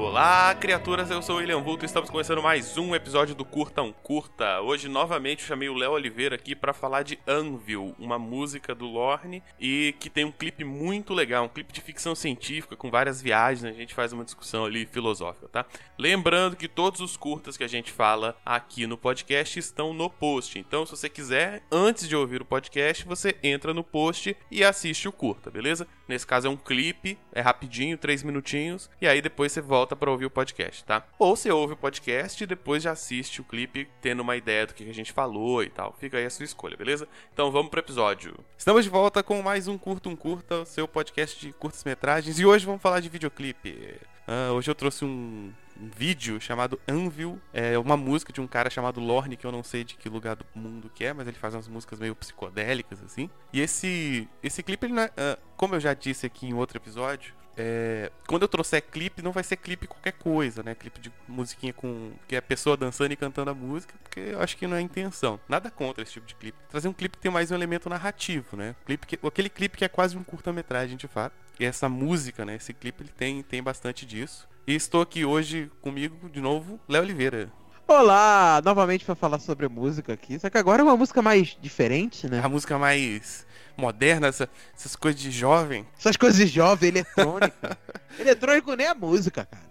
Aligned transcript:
Olá, 0.00 0.54
criaturas, 0.54 1.10
eu 1.10 1.20
sou 1.20 1.36
o 1.36 1.38
William 1.40 1.60
Vulto 1.60 1.84
e 1.84 1.86
estamos 1.86 2.08
começando 2.08 2.42
mais 2.42 2.78
um 2.78 2.94
episódio 2.94 3.34
do 3.34 3.44
Curta 3.44 3.82
um 3.82 3.92
Curta. 3.92 4.62
Hoje, 4.62 4.88
novamente, 4.88 5.42
chamei 5.42 5.68
o 5.68 5.74
Léo 5.74 5.92
Oliveira 5.92 6.36
aqui 6.36 6.56
para 6.56 6.72
falar 6.72 7.02
de 7.02 7.18
Anvil, 7.28 7.94
uma 7.98 8.18
música 8.18 8.74
do 8.74 8.86
Lorne 8.86 9.42
e 9.60 9.94
que 10.00 10.08
tem 10.08 10.24
um 10.24 10.32
clipe 10.32 10.64
muito 10.64 11.12
legal, 11.12 11.44
um 11.44 11.48
clipe 11.48 11.70
de 11.70 11.82
ficção 11.82 12.14
científica 12.14 12.74
com 12.76 12.90
várias 12.90 13.20
viagens, 13.20 13.62
a 13.62 13.76
gente 13.76 13.92
faz 13.92 14.10
uma 14.10 14.24
discussão 14.24 14.64
ali 14.64 14.86
filosófica, 14.86 15.48
tá? 15.48 15.66
Lembrando 15.98 16.56
que 16.56 16.66
todos 16.66 17.02
os 17.02 17.14
curtas 17.14 17.58
que 17.58 17.64
a 17.64 17.68
gente 17.68 17.92
fala 17.92 18.34
aqui 18.44 18.86
no 18.86 18.96
podcast 18.96 19.58
estão 19.58 19.92
no 19.92 20.08
post, 20.08 20.58
então 20.58 20.86
se 20.86 20.92
você 20.92 21.10
quiser, 21.10 21.62
antes 21.70 22.08
de 22.08 22.16
ouvir 22.16 22.40
o 22.40 22.46
podcast, 22.46 23.04
você 23.04 23.36
entra 23.42 23.74
no 23.74 23.84
post 23.84 24.34
e 24.50 24.64
assiste 24.64 25.06
o 25.06 25.12
curta, 25.12 25.50
beleza? 25.50 25.86
Nesse 26.08 26.26
caso 26.26 26.46
é 26.46 26.50
um 26.50 26.56
clipe, 26.56 27.18
é 27.32 27.42
rapidinho, 27.42 27.98
três 27.98 28.22
minutinhos, 28.22 28.90
e 28.98 29.06
aí 29.06 29.20
depois 29.20 29.52
você 29.52 29.60
volta 29.60 29.89
volta 29.90 29.96
para 29.96 30.10
ouvir 30.10 30.26
o 30.26 30.30
podcast, 30.30 30.84
tá? 30.84 31.04
Ou 31.18 31.34
você 31.34 31.50
ouve 31.50 31.74
o 31.74 31.76
podcast 31.76 32.42
e 32.42 32.46
depois 32.46 32.82
já 32.82 32.92
assiste 32.92 33.40
o 33.40 33.44
clipe, 33.44 33.88
tendo 34.00 34.20
uma 34.20 34.36
ideia 34.36 34.66
do 34.66 34.74
que 34.74 34.88
a 34.88 34.94
gente 34.94 35.12
falou 35.12 35.62
e 35.62 35.68
tal. 35.68 35.94
Fica 35.98 36.18
aí 36.18 36.24
a 36.24 36.30
sua 36.30 36.44
escolha, 36.44 36.76
beleza? 36.76 37.08
Então 37.32 37.50
vamos 37.50 37.70
pro 37.70 37.80
episódio. 37.80 38.34
Estamos 38.56 38.84
de 38.84 38.90
volta 38.90 39.22
com 39.22 39.42
mais 39.42 39.66
um 39.68 39.76
Curto 39.76 40.08
um 40.08 40.16
Curta, 40.16 40.64
seu 40.64 40.86
podcast 40.86 41.40
de 41.40 41.52
curtas 41.52 41.82
metragens, 41.84 42.38
e 42.38 42.46
hoje 42.46 42.66
vamos 42.66 42.82
falar 42.82 43.00
de 43.00 43.08
videoclipe. 43.08 43.96
Uh, 44.28 44.52
hoje 44.52 44.70
eu 44.70 44.74
trouxe 44.74 45.04
um, 45.04 45.52
um 45.80 45.90
vídeo 45.96 46.40
chamado 46.40 46.78
Anvil. 46.86 47.40
É 47.52 47.76
uma 47.76 47.96
música 47.96 48.32
de 48.32 48.40
um 48.40 48.46
cara 48.46 48.70
chamado 48.70 49.00
Lorne, 49.00 49.36
que 49.36 49.46
eu 49.46 49.52
não 49.52 49.64
sei 49.64 49.82
de 49.82 49.96
que 49.96 50.08
lugar 50.08 50.36
do 50.36 50.46
mundo 50.54 50.90
que 50.94 51.04
é, 51.04 51.12
mas 51.12 51.26
ele 51.26 51.36
faz 51.36 51.54
umas 51.54 51.66
músicas 51.66 51.98
meio 51.98 52.14
psicodélicas, 52.14 53.02
assim. 53.02 53.28
E 53.52 53.60
esse, 53.60 54.28
esse 54.42 54.62
clipe, 54.62 54.86
ele 54.86 54.94
não 54.94 55.02
é, 55.02 55.06
uh, 55.06 55.40
como 55.56 55.74
eu 55.74 55.80
já 55.80 55.94
disse 55.94 56.26
aqui 56.26 56.46
em 56.46 56.54
outro 56.54 56.78
episódio, 56.78 57.39
é, 57.62 58.10
quando 58.26 58.42
eu 58.42 58.48
trouxer 58.48 58.82
clipe, 58.82 59.20
não 59.20 59.32
vai 59.32 59.44
ser 59.44 59.56
clipe 59.56 59.86
qualquer 59.86 60.12
coisa, 60.12 60.62
né? 60.62 60.74
Clipe 60.74 60.98
de 60.98 61.12
musiquinha 61.28 61.74
com. 61.74 62.12
que 62.26 62.34
é 62.34 62.38
a 62.38 62.42
pessoa 62.42 62.74
dançando 62.74 63.12
e 63.12 63.16
cantando 63.16 63.50
a 63.50 63.54
música, 63.54 63.94
porque 64.02 64.20
eu 64.20 64.40
acho 64.40 64.56
que 64.56 64.66
não 64.66 64.76
é 64.76 64.78
a 64.78 64.82
intenção. 64.82 65.38
Nada 65.46 65.70
contra 65.70 66.02
esse 66.02 66.12
tipo 66.12 66.26
de 66.26 66.34
clipe. 66.34 66.56
Trazer 66.70 66.88
um 66.88 66.92
clipe 66.94 67.18
que 67.18 67.22
tem 67.22 67.30
mais 67.30 67.50
um 67.50 67.54
elemento 67.54 67.90
narrativo, 67.90 68.56
né? 68.56 68.74
Clipe 68.86 69.06
que, 69.06 69.18
aquele 69.26 69.50
clipe 69.50 69.76
que 69.76 69.84
é 69.84 69.88
quase 69.88 70.16
um 70.16 70.24
curta-metragem 70.24 70.96
de 70.96 71.06
fato. 71.06 71.34
E 71.58 71.64
essa 71.66 71.86
música, 71.86 72.46
né? 72.46 72.56
Esse 72.56 72.72
clipe 72.72 73.02
ele 73.02 73.12
tem, 73.14 73.42
tem 73.42 73.62
bastante 73.62 74.06
disso. 74.06 74.48
E 74.66 74.74
estou 74.74 75.02
aqui 75.02 75.26
hoje 75.26 75.70
comigo, 75.82 76.30
de 76.30 76.40
novo, 76.40 76.80
Léo 76.88 77.02
Oliveira. 77.02 77.52
Olá! 77.90 78.62
Novamente 78.64 79.04
para 79.04 79.16
falar 79.16 79.40
sobre 79.40 79.66
música 79.66 80.12
aqui. 80.12 80.38
Só 80.38 80.48
que 80.48 80.56
agora 80.56 80.80
é 80.80 80.84
uma 80.84 80.96
música 80.96 81.20
mais 81.20 81.58
diferente, 81.60 82.28
né? 82.28 82.40
A 82.40 82.48
música 82.48 82.78
mais 82.78 83.44
moderna, 83.76 84.28
essa, 84.28 84.48
essas 84.72 84.94
coisas 84.94 85.20
de 85.20 85.32
jovem. 85.32 85.84
Essas 85.98 86.16
coisas 86.16 86.38
de 86.38 86.46
jovem, 86.46 86.90
eletrônico. 86.90 87.56
eletrônico 88.16 88.74
nem 88.74 88.86
a 88.86 88.94
música, 88.94 89.44
cara. 89.44 89.68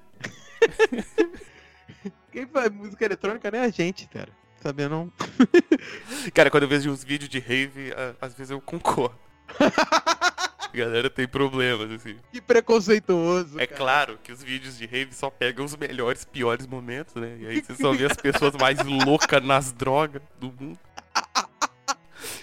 Quem 2.30 2.46
faz 2.46 2.70
música 2.70 3.06
eletrônica 3.06 3.50
nem 3.50 3.62
a 3.62 3.70
gente, 3.70 4.06
cara. 4.10 4.34
Sabia 4.62 4.90
não? 4.90 5.10
cara, 6.34 6.52
quando 6.52 6.64
eu 6.64 6.70
vejo 6.70 6.92
uns 6.92 7.06
vídeos 7.06 7.30
de 7.30 7.40
rave, 7.40 7.94
às 8.20 8.34
vezes 8.34 8.52
eu 8.52 8.60
concordo. 8.60 9.18
A 10.72 10.76
galera 10.78 11.10
tem 11.10 11.28
problemas, 11.28 11.92
assim. 11.92 12.16
Que 12.32 12.42
preconceituoso. 12.42 13.60
É 13.60 13.66
cara. 13.66 13.78
claro 13.78 14.20
que 14.24 14.32
os 14.32 14.44
vídeos 14.44 14.78
de 14.78 14.86
rave 14.86 15.14
só 15.14 15.30
pegam 15.30 15.66
os 15.66 15.76
melhores, 15.76 16.26
piores 16.26 16.68
momentos, 16.68 17.16
né? 17.16 17.38
E 17.40 17.48
aí 17.48 17.62
você 17.66 17.76
só 17.76 17.92
vê 17.92 18.06
as 18.06 18.18
pessoas 18.18 18.54
mais 18.56 18.80
loucas 18.84 19.44
nas 19.44 19.72
drogas 19.72 20.22
do 20.40 20.48
mundo. 20.48 20.80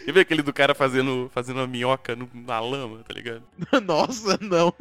E 0.07 0.13
vê 0.13 0.21
aquele 0.21 0.41
do 0.41 0.53
cara 0.53 0.73
fazendo, 0.73 1.29
fazendo 1.35 1.59
uma 1.59 1.67
minhoca 1.67 2.15
no, 2.15 2.31
na 2.33 2.61
lama, 2.61 3.03
tá 3.07 3.13
ligado? 3.13 3.43
Nossa, 3.85 4.39
não. 4.41 4.73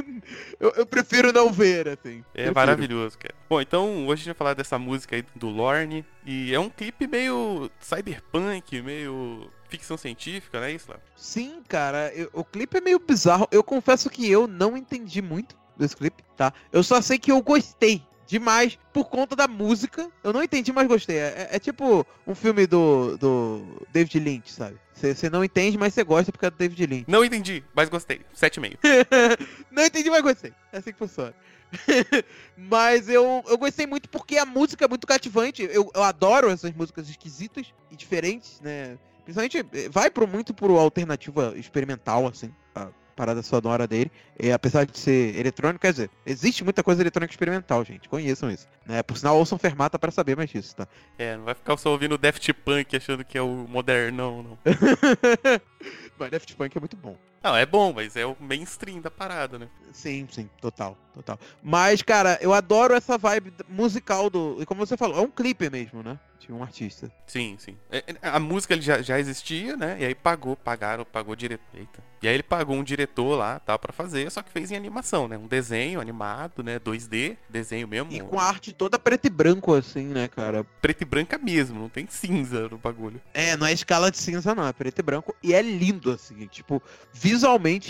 Eu, 0.60 0.72
eu 0.78 0.86
prefiro 0.86 1.34
não 1.34 1.52
ver, 1.52 1.88
assim. 1.88 2.24
É 2.32 2.44
prefiro. 2.44 2.56
maravilhoso, 2.56 3.18
cara. 3.18 3.34
Bom, 3.50 3.60
então 3.60 4.06
hoje 4.06 4.14
a 4.14 4.16
gente 4.18 4.26
vai 4.28 4.36
falar 4.36 4.54
dessa 4.54 4.78
música 4.78 5.16
aí 5.16 5.26
do 5.36 5.50
Lorne. 5.50 6.06
E 6.26 6.54
é 6.54 6.60
um 6.60 6.70
clipe 6.70 7.08
meio 7.08 7.72
cyberpunk, 7.80 8.82
meio 8.84 9.50
ficção 9.68 9.98
científica, 9.98 10.60
né, 10.60 10.72
isso, 10.72 10.94
Sim, 11.16 11.62
cara. 11.68 12.12
Eu, 12.14 12.30
o 12.34 12.44
clipe 12.44 12.78
é 12.78 12.82
meio 12.82 13.00
bizarro. 13.00 13.48
Eu 13.52 13.64
confesso 13.64 14.10
que 14.10 14.30
eu 14.30 14.48
não 14.48 14.78
entendi 14.78 15.22
muito 15.22 15.56
desse 15.78 15.96
clipe, 15.96 16.24
tá? 16.36 16.54
Eu 16.72 16.84
só 16.84 17.02
sei 17.02 17.18
que 17.18 17.32
eu 17.32 17.42
gostei 17.42 18.02
demais 18.26 18.78
por 18.94 19.06
conta 19.06 19.36
da 19.36 19.48
música. 19.48 20.10
Eu 20.24 20.34
não 20.34 20.44
entendi, 20.44 20.72
mas 20.72 20.88
gostei. 20.88 21.18
É, 21.18 21.50
é 21.52 21.60
tipo 21.60 22.06
um 22.26 22.36
filme 22.36 22.66
do, 22.66 23.18
do 23.18 23.86
David 23.92 24.20
Lynch, 24.20 24.52
sabe? 24.52 24.78
Você 24.94 25.30
não 25.30 25.44
entende, 25.44 25.78
mas 25.78 25.94
você 25.94 26.04
gosta 26.04 26.32
porque 26.32 26.46
é 26.46 26.50
do 26.50 26.58
David 26.58 26.86
Lynch. 26.86 27.06
Não 27.08 27.24
entendi, 27.24 27.64
mas 27.74 27.90
gostei. 27.90 28.22
7,5. 28.36 28.78
não 29.72 29.86
entendi, 29.86 30.10
mas 30.10 30.22
gostei. 30.22 30.54
É 30.72 30.78
assim 30.78 30.92
que 30.92 30.98
funciona. 30.98 31.34
mas 32.56 33.10
eu, 33.10 33.44
eu 33.48 33.58
gostei 33.58 33.86
muito 33.86 34.10
porque 34.10 34.38
a 34.38 34.46
música 34.46 34.86
é 34.86 34.88
muito 34.88 35.06
cativante. 35.06 35.64
Eu, 35.64 35.92
eu 35.94 36.04
adoro 36.04 36.50
essas 36.50 36.72
músicas 36.74 37.10
esquisitas 37.10 37.74
e 37.92 37.96
diferentes, 37.96 38.62
né? 38.62 38.98
Principalmente, 39.26 39.66
eh, 39.74 39.90
vai 39.90 40.10
pro, 40.10 40.26
muito 40.26 40.54
pro 40.54 40.78
alternativa 40.78 41.54
experimental, 41.58 42.28
assim 42.28 42.54
parada 43.16 43.42
sonora 43.42 43.88
dele. 43.88 44.12
E, 44.40 44.52
apesar 44.52 44.86
de 44.86 44.98
ser 45.00 45.36
eletrônico, 45.40 45.80
quer 45.80 45.92
dizer, 45.92 46.10
existe 46.26 46.64
muita 46.64 46.84
coisa 46.84 47.02
eletrônica 47.02 47.32
experimental, 47.32 47.84
gente. 47.84 48.10
Conheçam 48.10 48.52
isso. 48.52 48.68
Né? 48.86 49.02
Por 49.02 49.18
sinal, 49.18 49.38
ouçam 49.38 49.58
Fermata 49.58 49.98
para 49.98 50.12
saber 50.12 50.36
mais 50.36 50.50
disso, 50.50 50.76
tá? 50.76 50.88
É, 51.18 51.38
não 51.38 51.46
vai 51.46 51.56
ficar 51.56 51.78
só 51.78 51.92
ouvindo 51.92 52.18
Daft 52.18 52.54
Punk 52.54 52.96
achando 52.96 53.24
que 53.24 53.38
é 53.38 53.42
o 53.42 53.66
modernão, 53.68 54.44
não. 54.44 54.58
mas 56.20 56.32
Daft 56.32 56.56
Punk 56.56 56.76
é 56.76 56.80
muito 56.80 56.98
bom. 56.98 57.18
Não, 57.46 57.56
é 57.56 57.64
bom, 57.64 57.94
mas 57.94 58.16
é 58.16 58.26
o 58.26 58.36
mainstream 58.40 59.00
da 59.00 59.12
parada, 59.12 59.60
né? 59.60 59.68
Sim, 59.94 60.28
sim, 60.32 60.50
total, 60.60 60.98
total. 61.14 61.40
Mas, 61.62 62.02
cara, 62.02 62.40
eu 62.42 62.52
adoro 62.52 62.96
essa 62.96 63.20
vibe 63.20 63.54
musical 63.70 64.32
do. 64.32 64.58
E 64.60 64.66
como 64.66 64.84
você 64.84 64.98
falou, 64.98 65.20
é 65.20 65.22
um 65.22 65.30
clipe 65.30 65.70
mesmo, 65.70 66.02
né? 66.02 66.20
De 66.40 66.52
um 66.52 66.64
artista. 66.64 67.12
Sim, 67.28 67.56
sim. 67.60 67.78
É, 67.92 68.04
é, 68.08 68.30
a 68.30 68.40
música 68.40 68.74
ele 68.74 68.82
já, 68.82 69.00
já 69.02 69.20
existia, 69.20 69.78
né? 69.78 69.96
E 70.00 70.06
aí 70.06 70.16
pagou, 70.16 70.56
pagaram, 70.56 71.06
pagou 71.06 71.36
direito. 71.36 71.62
Eita. 71.74 72.04
E 72.22 72.28
aí 72.28 72.34
ele 72.34 72.44
pagou 72.44 72.76
um 72.76 72.84
diretor 72.84 73.36
lá, 73.36 73.60
tal, 73.60 73.78
para 73.78 73.94
fazer, 73.94 74.32
só 74.32 74.42
que 74.42 74.50
fez 74.50 74.72
em 74.72 74.76
animação, 74.76 75.28
né? 75.28 75.38
Um 75.38 75.48
desenho 75.48 76.02
animado, 76.02 76.64
né? 76.64 76.80
2D, 76.80 77.38
desenho 77.48 77.88
mesmo. 77.88 78.12
E 78.12 78.20
com 78.20 78.40
a 78.40 78.44
arte 78.44 78.74
toda 78.74 78.98
preto 78.98 79.26
e 79.26 79.30
branco, 79.30 79.74
assim, 79.74 80.06
né, 80.06 80.28
cara? 80.28 80.64
Preto 80.82 81.04
e 81.04 81.06
branca 81.06 81.38
mesmo, 81.38 81.80
não 81.80 81.90
tem 81.90 82.08
cinza 82.10 82.68
no 82.68 82.80
bagulho. 82.80 83.22
É, 83.34 83.56
não 83.56 83.68
é 83.68 83.74
escala 83.74 84.10
de 84.10 84.18
cinza, 84.18 84.56
não, 84.56 84.68
é 84.68 84.74
preto 84.74 85.00
e 85.00 85.04
branco. 85.04 85.36
E 85.44 85.54
é 85.54 85.62
lindo, 85.62 86.12
assim, 86.12 86.48
tipo, 86.48 86.82
visualmente 87.14 87.35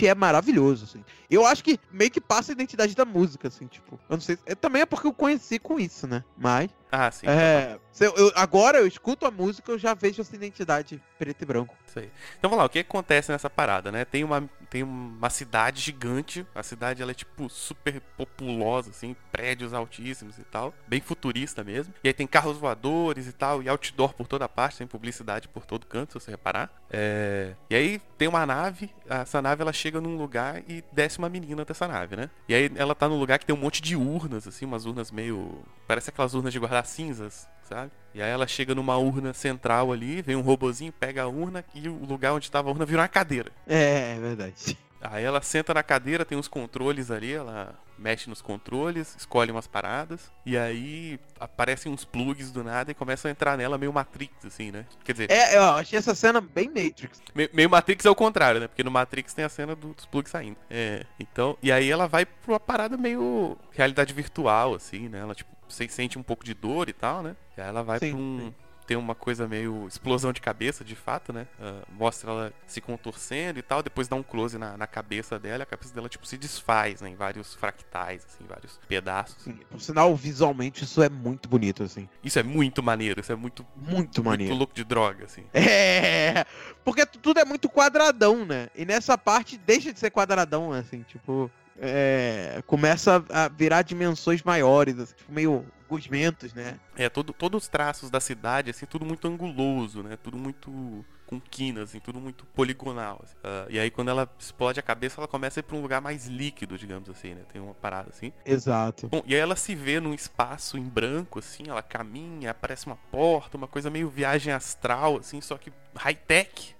é 0.06 0.14
maravilhoso, 0.14 0.84
assim. 0.84 1.04
Eu 1.30 1.46
acho 1.46 1.62
que 1.62 1.78
meio 1.90 2.10
que 2.10 2.20
passa 2.20 2.52
a 2.52 2.54
identidade 2.54 2.94
da 2.94 3.04
música, 3.04 3.48
assim, 3.48 3.66
tipo. 3.66 3.98
Eu 4.08 4.16
não 4.16 4.20
sei. 4.20 4.38
É, 4.46 4.54
também 4.54 4.82
é 4.82 4.86
porque 4.86 5.06
eu 5.06 5.12
conheci 5.12 5.58
com 5.58 5.78
isso, 5.78 6.06
né? 6.06 6.24
Mas. 6.36 6.70
Ah, 6.90 7.10
sim. 7.10 7.26
É, 7.26 7.78
eu, 8.00 8.14
eu, 8.16 8.32
agora 8.34 8.78
eu 8.78 8.86
escuto 8.86 9.26
a 9.26 9.30
música, 9.30 9.72
eu 9.72 9.78
já 9.78 9.94
vejo 9.94 10.20
essa 10.20 10.34
identidade 10.34 11.02
preto 11.18 11.42
e 11.42 11.44
branco. 11.44 11.74
Isso 11.86 11.98
aí. 11.98 12.10
Então 12.38 12.50
vamos 12.50 12.58
lá, 12.58 12.66
o 12.66 12.68
que 12.68 12.78
acontece 12.78 13.32
nessa 13.32 13.48
parada, 13.48 13.90
né? 13.90 14.04
Tem 14.04 14.22
uma, 14.22 14.48
tem 14.68 14.82
uma 14.82 15.30
cidade 15.30 15.80
gigante, 15.80 16.46
a 16.54 16.62
cidade 16.62 17.02
ela 17.02 17.10
é 17.10 17.14
tipo 17.14 17.48
super 17.48 18.00
populosa, 18.16 18.90
assim, 18.90 19.16
prédios 19.32 19.72
altíssimos 19.72 20.38
e 20.38 20.44
tal, 20.44 20.74
bem 20.86 21.00
futurista 21.00 21.64
mesmo. 21.64 21.94
E 22.04 22.08
aí 22.08 22.14
tem 22.14 22.26
carros 22.26 22.58
voadores 22.58 23.26
e 23.26 23.32
tal, 23.32 23.62
e 23.62 23.68
outdoor 23.68 24.14
por 24.14 24.26
toda 24.26 24.48
parte, 24.48 24.78
tem 24.78 24.86
publicidade 24.86 25.48
por 25.48 25.64
todo 25.64 25.86
canto, 25.86 26.12
se 26.12 26.24
você 26.24 26.30
reparar. 26.30 26.70
É... 26.90 27.54
E 27.68 27.74
aí 27.74 28.00
tem 28.18 28.28
uma 28.28 28.46
nave, 28.46 28.90
essa 29.08 29.40
nave 29.42 29.62
ela 29.62 29.72
chega 29.72 30.00
num 30.00 30.16
lugar 30.16 30.62
e 30.68 30.84
desce 30.92 31.18
uma 31.18 31.28
menina 31.28 31.64
dessa 31.64 31.88
nave, 31.88 32.16
né? 32.16 32.30
E 32.48 32.54
aí 32.54 32.70
ela 32.76 32.94
tá 32.94 33.08
num 33.08 33.18
lugar 33.18 33.38
que 33.38 33.46
tem 33.46 33.54
um 33.54 33.58
monte 33.58 33.80
de 33.82 33.96
urnas, 33.96 34.46
assim, 34.46 34.64
umas 34.64 34.86
urnas 34.86 35.10
meio. 35.10 35.62
Parece 35.86 36.10
aquelas 36.10 36.34
urnas 36.34 36.52
de 36.52 36.58
guardar 36.76 36.86
cinzas, 36.86 37.48
sabe? 37.68 37.90
E 38.14 38.22
aí 38.22 38.30
ela 38.30 38.46
chega 38.46 38.74
numa 38.74 38.96
urna 38.96 39.32
central 39.32 39.92
ali, 39.92 40.22
vem 40.22 40.36
um 40.36 40.40
robozinho, 40.40 40.92
pega 40.92 41.22
a 41.22 41.26
urna 41.26 41.64
e 41.74 41.88
o 41.88 42.04
lugar 42.04 42.32
onde 42.32 42.50
tava 42.50 42.68
a 42.68 42.72
urna 42.72 42.84
vira 42.84 43.02
uma 43.02 43.08
cadeira. 43.08 43.50
É, 43.66 44.14
é 44.16 44.20
verdade. 44.20 44.76
Aí 45.00 45.24
ela 45.24 45.40
senta 45.42 45.74
na 45.74 45.82
cadeira, 45.82 46.24
tem 46.24 46.36
uns 46.36 46.48
controles 46.48 47.10
ali, 47.10 47.32
ela 47.32 47.74
mexe 47.98 48.28
nos 48.28 48.42
controles, 48.42 49.14
escolhe 49.16 49.50
umas 49.50 49.66
paradas, 49.66 50.30
e 50.44 50.56
aí 50.56 51.18
aparecem 51.40 51.90
uns 51.90 52.04
plugs 52.04 52.50
do 52.50 52.62
nada 52.62 52.90
e 52.90 52.94
começam 52.94 53.28
a 53.28 53.32
entrar 53.32 53.56
nela 53.56 53.78
meio 53.78 53.92
Matrix, 53.92 54.44
assim, 54.44 54.70
né? 54.70 54.84
Quer 55.04 55.12
dizer. 55.12 55.30
É, 55.30 55.56
eu 55.56 55.62
achei 55.62 55.98
essa 55.98 56.14
cena 56.14 56.40
bem 56.40 56.68
Matrix. 56.68 57.22
Me, 57.34 57.48
meio 57.52 57.70
Matrix 57.70 58.04
é 58.04 58.10
o 58.10 58.14
contrário, 58.14 58.60
né? 58.60 58.68
Porque 58.68 58.84
no 58.84 58.90
Matrix 58.90 59.32
tem 59.32 59.44
a 59.44 59.48
cena 59.48 59.74
do, 59.74 59.94
dos 59.94 60.06
plugs 60.06 60.30
saindo. 60.30 60.56
É. 60.68 61.04
Então, 61.18 61.56
e 61.62 61.72
aí 61.72 61.90
ela 61.90 62.06
vai 62.06 62.26
pra 62.26 62.52
uma 62.52 62.60
parada 62.60 62.96
meio 62.96 63.56
realidade 63.72 64.12
virtual, 64.12 64.74
assim, 64.74 65.08
né? 65.08 65.20
Ela, 65.20 65.34
tipo, 65.34 65.50
você 65.68 65.88
sente 65.88 66.18
um 66.18 66.22
pouco 66.22 66.44
de 66.44 66.54
dor 66.54 66.88
e 66.88 66.92
tal, 66.92 67.22
né? 67.22 67.34
E 67.56 67.60
aí 67.60 67.68
ela 67.68 67.82
vai 67.82 67.98
sim, 67.98 68.10
pra 68.10 68.18
um. 68.18 68.38
Sim 68.40 68.65
tem 68.86 68.96
uma 68.96 69.14
coisa 69.14 69.48
meio 69.48 69.86
explosão 69.88 70.32
de 70.32 70.40
cabeça, 70.40 70.84
de 70.84 70.94
fato, 70.94 71.32
né? 71.32 71.46
Uh, 71.58 71.82
mostra 71.92 72.30
ela 72.30 72.52
se 72.66 72.80
contorcendo 72.80 73.58
e 73.58 73.62
tal, 73.62 73.82
depois 73.82 74.06
dá 74.08 74.16
um 74.16 74.22
close 74.22 74.56
na, 74.56 74.76
na 74.76 74.86
cabeça 74.86 75.38
dela, 75.38 75.64
a 75.64 75.66
cabeça 75.66 75.92
dela, 75.94 76.08
tipo, 76.08 76.26
se 76.26 76.36
desfaz, 76.36 77.00
né? 77.00 77.08
Em 77.10 77.16
vários 77.16 77.54
fractais, 77.54 78.24
assim, 78.24 78.44
vários 78.46 78.78
pedaços. 78.88 79.42
Sim, 79.42 79.58
por 79.70 79.80
sinal, 79.80 80.14
visualmente, 80.14 80.84
isso 80.84 81.02
é 81.02 81.08
muito 81.08 81.48
bonito, 81.48 81.82
assim. 81.82 82.08
Isso 82.22 82.38
é 82.38 82.42
muito 82.42 82.82
maneiro, 82.82 83.20
isso 83.20 83.32
é 83.32 83.36
muito... 83.36 83.66
Muito 83.76 84.22
maneiro. 84.22 84.50
Muito 84.50 84.58
louco 84.58 84.74
de 84.74 84.84
droga, 84.84 85.24
assim. 85.24 85.44
É, 85.52 86.44
porque 86.84 87.04
tudo 87.04 87.40
é 87.40 87.44
muito 87.44 87.68
quadradão, 87.68 88.44
né? 88.44 88.68
E 88.74 88.84
nessa 88.84 89.18
parte 89.18 89.58
deixa 89.58 89.92
de 89.92 89.98
ser 89.98 90.10
quadradão, 90.10 90.72
assim, 90.72 91.02
tipo... 91.02 91.50
é, 91.78 92.62
começa 92.66 93.24
a 93.30 93.48
virar 93.48 93.82
dimensões 93.82 94.42
maiores, 94.42 94.98
assim, 94.98 95.14
tipo, 95.14 95.32
meio 95.32 95.64
gosmentos, 95.88 96.52
né? 96.52 96.78
É, 96.96 97.08
todo, 97.08 97.32
todos 97.32 97.64
os 97.64 97.68
traços 97.68 98.10
da 98.10 98.20
cidade, 98.20 98.70
assim, 98.70 98.86
tudo 98.86 99.04
muito 99.04 99.26
anguloso, 99.28 100.02
né? 100.02 100.16
Tudo 100.16 100.36
muito 100.36 101.04
com 101.26 101.40
quinas, 101.40 101.90
assim, 101.90 102.00
tudo 102.00 102.20
muito 102.20 102.46
poligonal. 102.46 103.20
Assim. 103.22 103.34
Uh, 103.36 103.70
e 103.70 103.78
aí 103.78 103.90
quando 103.90 104.08
ela 104.10 104.28
explode 104.38 104.78
a 104.78 104.82
cabeça, 104.82 105.20
ela 105.20 105.28
começa 105.28 105.58
a 105.58 105.60
ir 105.60 105.64
pra 105.64 105.76
um 105.76 105.82
lugar 105.82 106.00
mais 106.00 106.26
líquido, 106.26 106.78
digamos 106.78 107.08
assim, 107.08 107.34
né? 107.34 107.42
Tem 107.52 107.60
uma 107.60 107.74
parada 107.74 108.10
assim. 108.10 108.32
Exato. 108.44 109.08
Bom, 109.08 109.22
e 109.26 109.34
aí 109.34 109.40
ela 109.40 109.56
se 109.56 109.74
vê 109.74 110.00
num 110.00 110.14
espaço 110.14 110.78
em 110.78 110.84
branco, 110.84 111.38
assim, 111.38 111.64
ela 111.68 111.82
caminha, 111.82 112.52
aparece 112.52 112.86
uma 112.86 112.96
porta, 113.10 113.56
uma 113.56 113.68
coisa 113.68 113.90
meio 113.90 114.08
viagem 114.08 114.52
astral, 114.52 115.18
assim, 115.18 115.40
só 115.40 115.56
que 115.56 115.72
high-tech? 115.94 116.75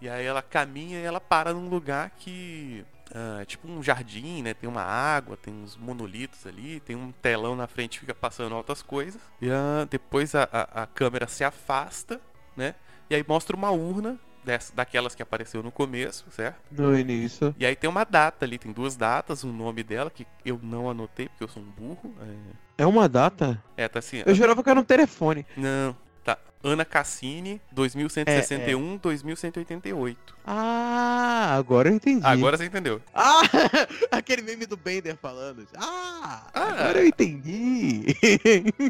E 0.00 0.08
aí 0.08 0.24
ela 0.24 0.42
caminha 0.42 0.98
e 0.98 1.02
ela 1.02 1.20
para 1.20 1.52
num 1.52 1.68
lugar 1.68 2.10
que 2.10 2.84
Uh, 3.10 3.44
tipo 3.44 3.68
um 3.68 3.82
jardim, 3.82 4.40
né? 4.40 4.54
Tem 4.54 4.70
uma 4.70 4.82
água, 4.82 5.36
tem 5.36 5.52
uns 5.52 5.76
monolitos 5.76 6.46
ali, 6.46 6.78
tem 6.78 6.94
um 6.94 7.10
telão 7.10 7.56
na 7.56 7.66
frente 7.66 7.94
que 7.94 8.00
fica 8.00 8.14
passando 8.14 8.54
outras 8.54 8.82
coisas. 8.82 9.20
E 9.42 9.48
uh, 9.48 9.84
depois 9.90 10.32
a, 10.32 10.44
a, 10.44 10.82
a, 10.82 10.86
câmera 10.86 11.26
se 11.26 11.42
afasta, 11.42 12.20
né? 12.56 12.76
E 13.10 13.14
aí 13.16 13.24
mostra 13.26 13.56
uma 13.56 13.72
urna 13.72 14.16
dessa, 14.44 14.72
daquelas 14.74 15.14
que 15.14 15.22
apareceu 15.22 15.60
no 15.60 15.72
começo, 15.72 16.24
certo? 16.30 16.60
No 16.70 16.96
início. 16.96 17.52
E 17.58 17.66
aí 17.66 17.74
tem 17.74 17.90
uma 17.90 18.04
data 18.04 18.44
ali, 18.44 18.58
tem 18.58 18.70
duas 18.70 18.96
datas, 18.96 19.42
um 19.42 19.52
nome 19.52 19.82
dela 19.82 20.08
que 20.08 20.24
eu 20.44 20.60
não 20.62 20.88
anotei 20.88 21.28
porque 21.28 21.42
eu 21.42 21.48
sou 21.48 21.62
um 21.62 21.66
burro. 21.66 22.14
É, 22.78 22.84
é 22.84 22.86
uma 22.86 23.08
data? 23.08 23.60
É, 23.76 23.88
tá 23.88 23.98
assim. 23.98 24.22
Eu 24.24 24.36
jurava 24.36 24.62
que 24.62 24.70
era 24.70 24.78
um 24.78 24.84
telefone. 24.84 25.44
Não. 25.56 25.96
Ana 26.62 26.84
Cassini, 26.84 27.60
2161, 27.72 28.92
é, 28.92 28.94
é. 28.94 28.98
2188. 28.98 30.34
Ah, 30.44 31.54
agora 31.56 31.88
eu 31.88 31.94
entendi. 31.94 32.26
Agora 32.26 32.56
você 32.56 32.66
entendeu. 32.66 33.00
Ah, 33.14 33.40
aquele 34.12 34.42
meme 34.42 34.66
do 34.66 34.76
Bender 34.76 35.16
falando. 35.16 35.66
Ah, 35.74 36.46
ah 36.52 36.62
agora 36.62 37.00
eu 37.00 37.06
entendi. 37.06 38.04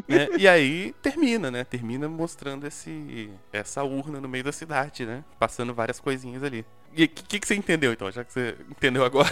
É, 0.09 0.37
e 0.37 0.47
aí 0.47 0.93
termina, 1.01 1.49
né? 1.49 1.63
Termina 1.63 2.09
mostrando 2.09 2.67
esse, 2.67 3.29
essa 3.53 3.83
urna 3.83 4.19
no 4.19 4.27
meio 4.27 4.43
da 4.43 4.51
cidade, 4.51 5.05
né? 5.05 5.23
Passando 5.39 5.73
várias 5.73 5.99
coisinhas 5.99 6.43
ali. 6.43 6.65
E 6.93 7.05
o 7.05 7.07
que, 7.07 7.39
que, 7.39 7.47
você 7.47 7.55
entendeu 7.55 7.93
então, 7.93 8.11
já 8.11 8.23
que 8.23 8.33
você 8.33 8.55
entendeu 8.69 9.05
agora? 9.05 9.31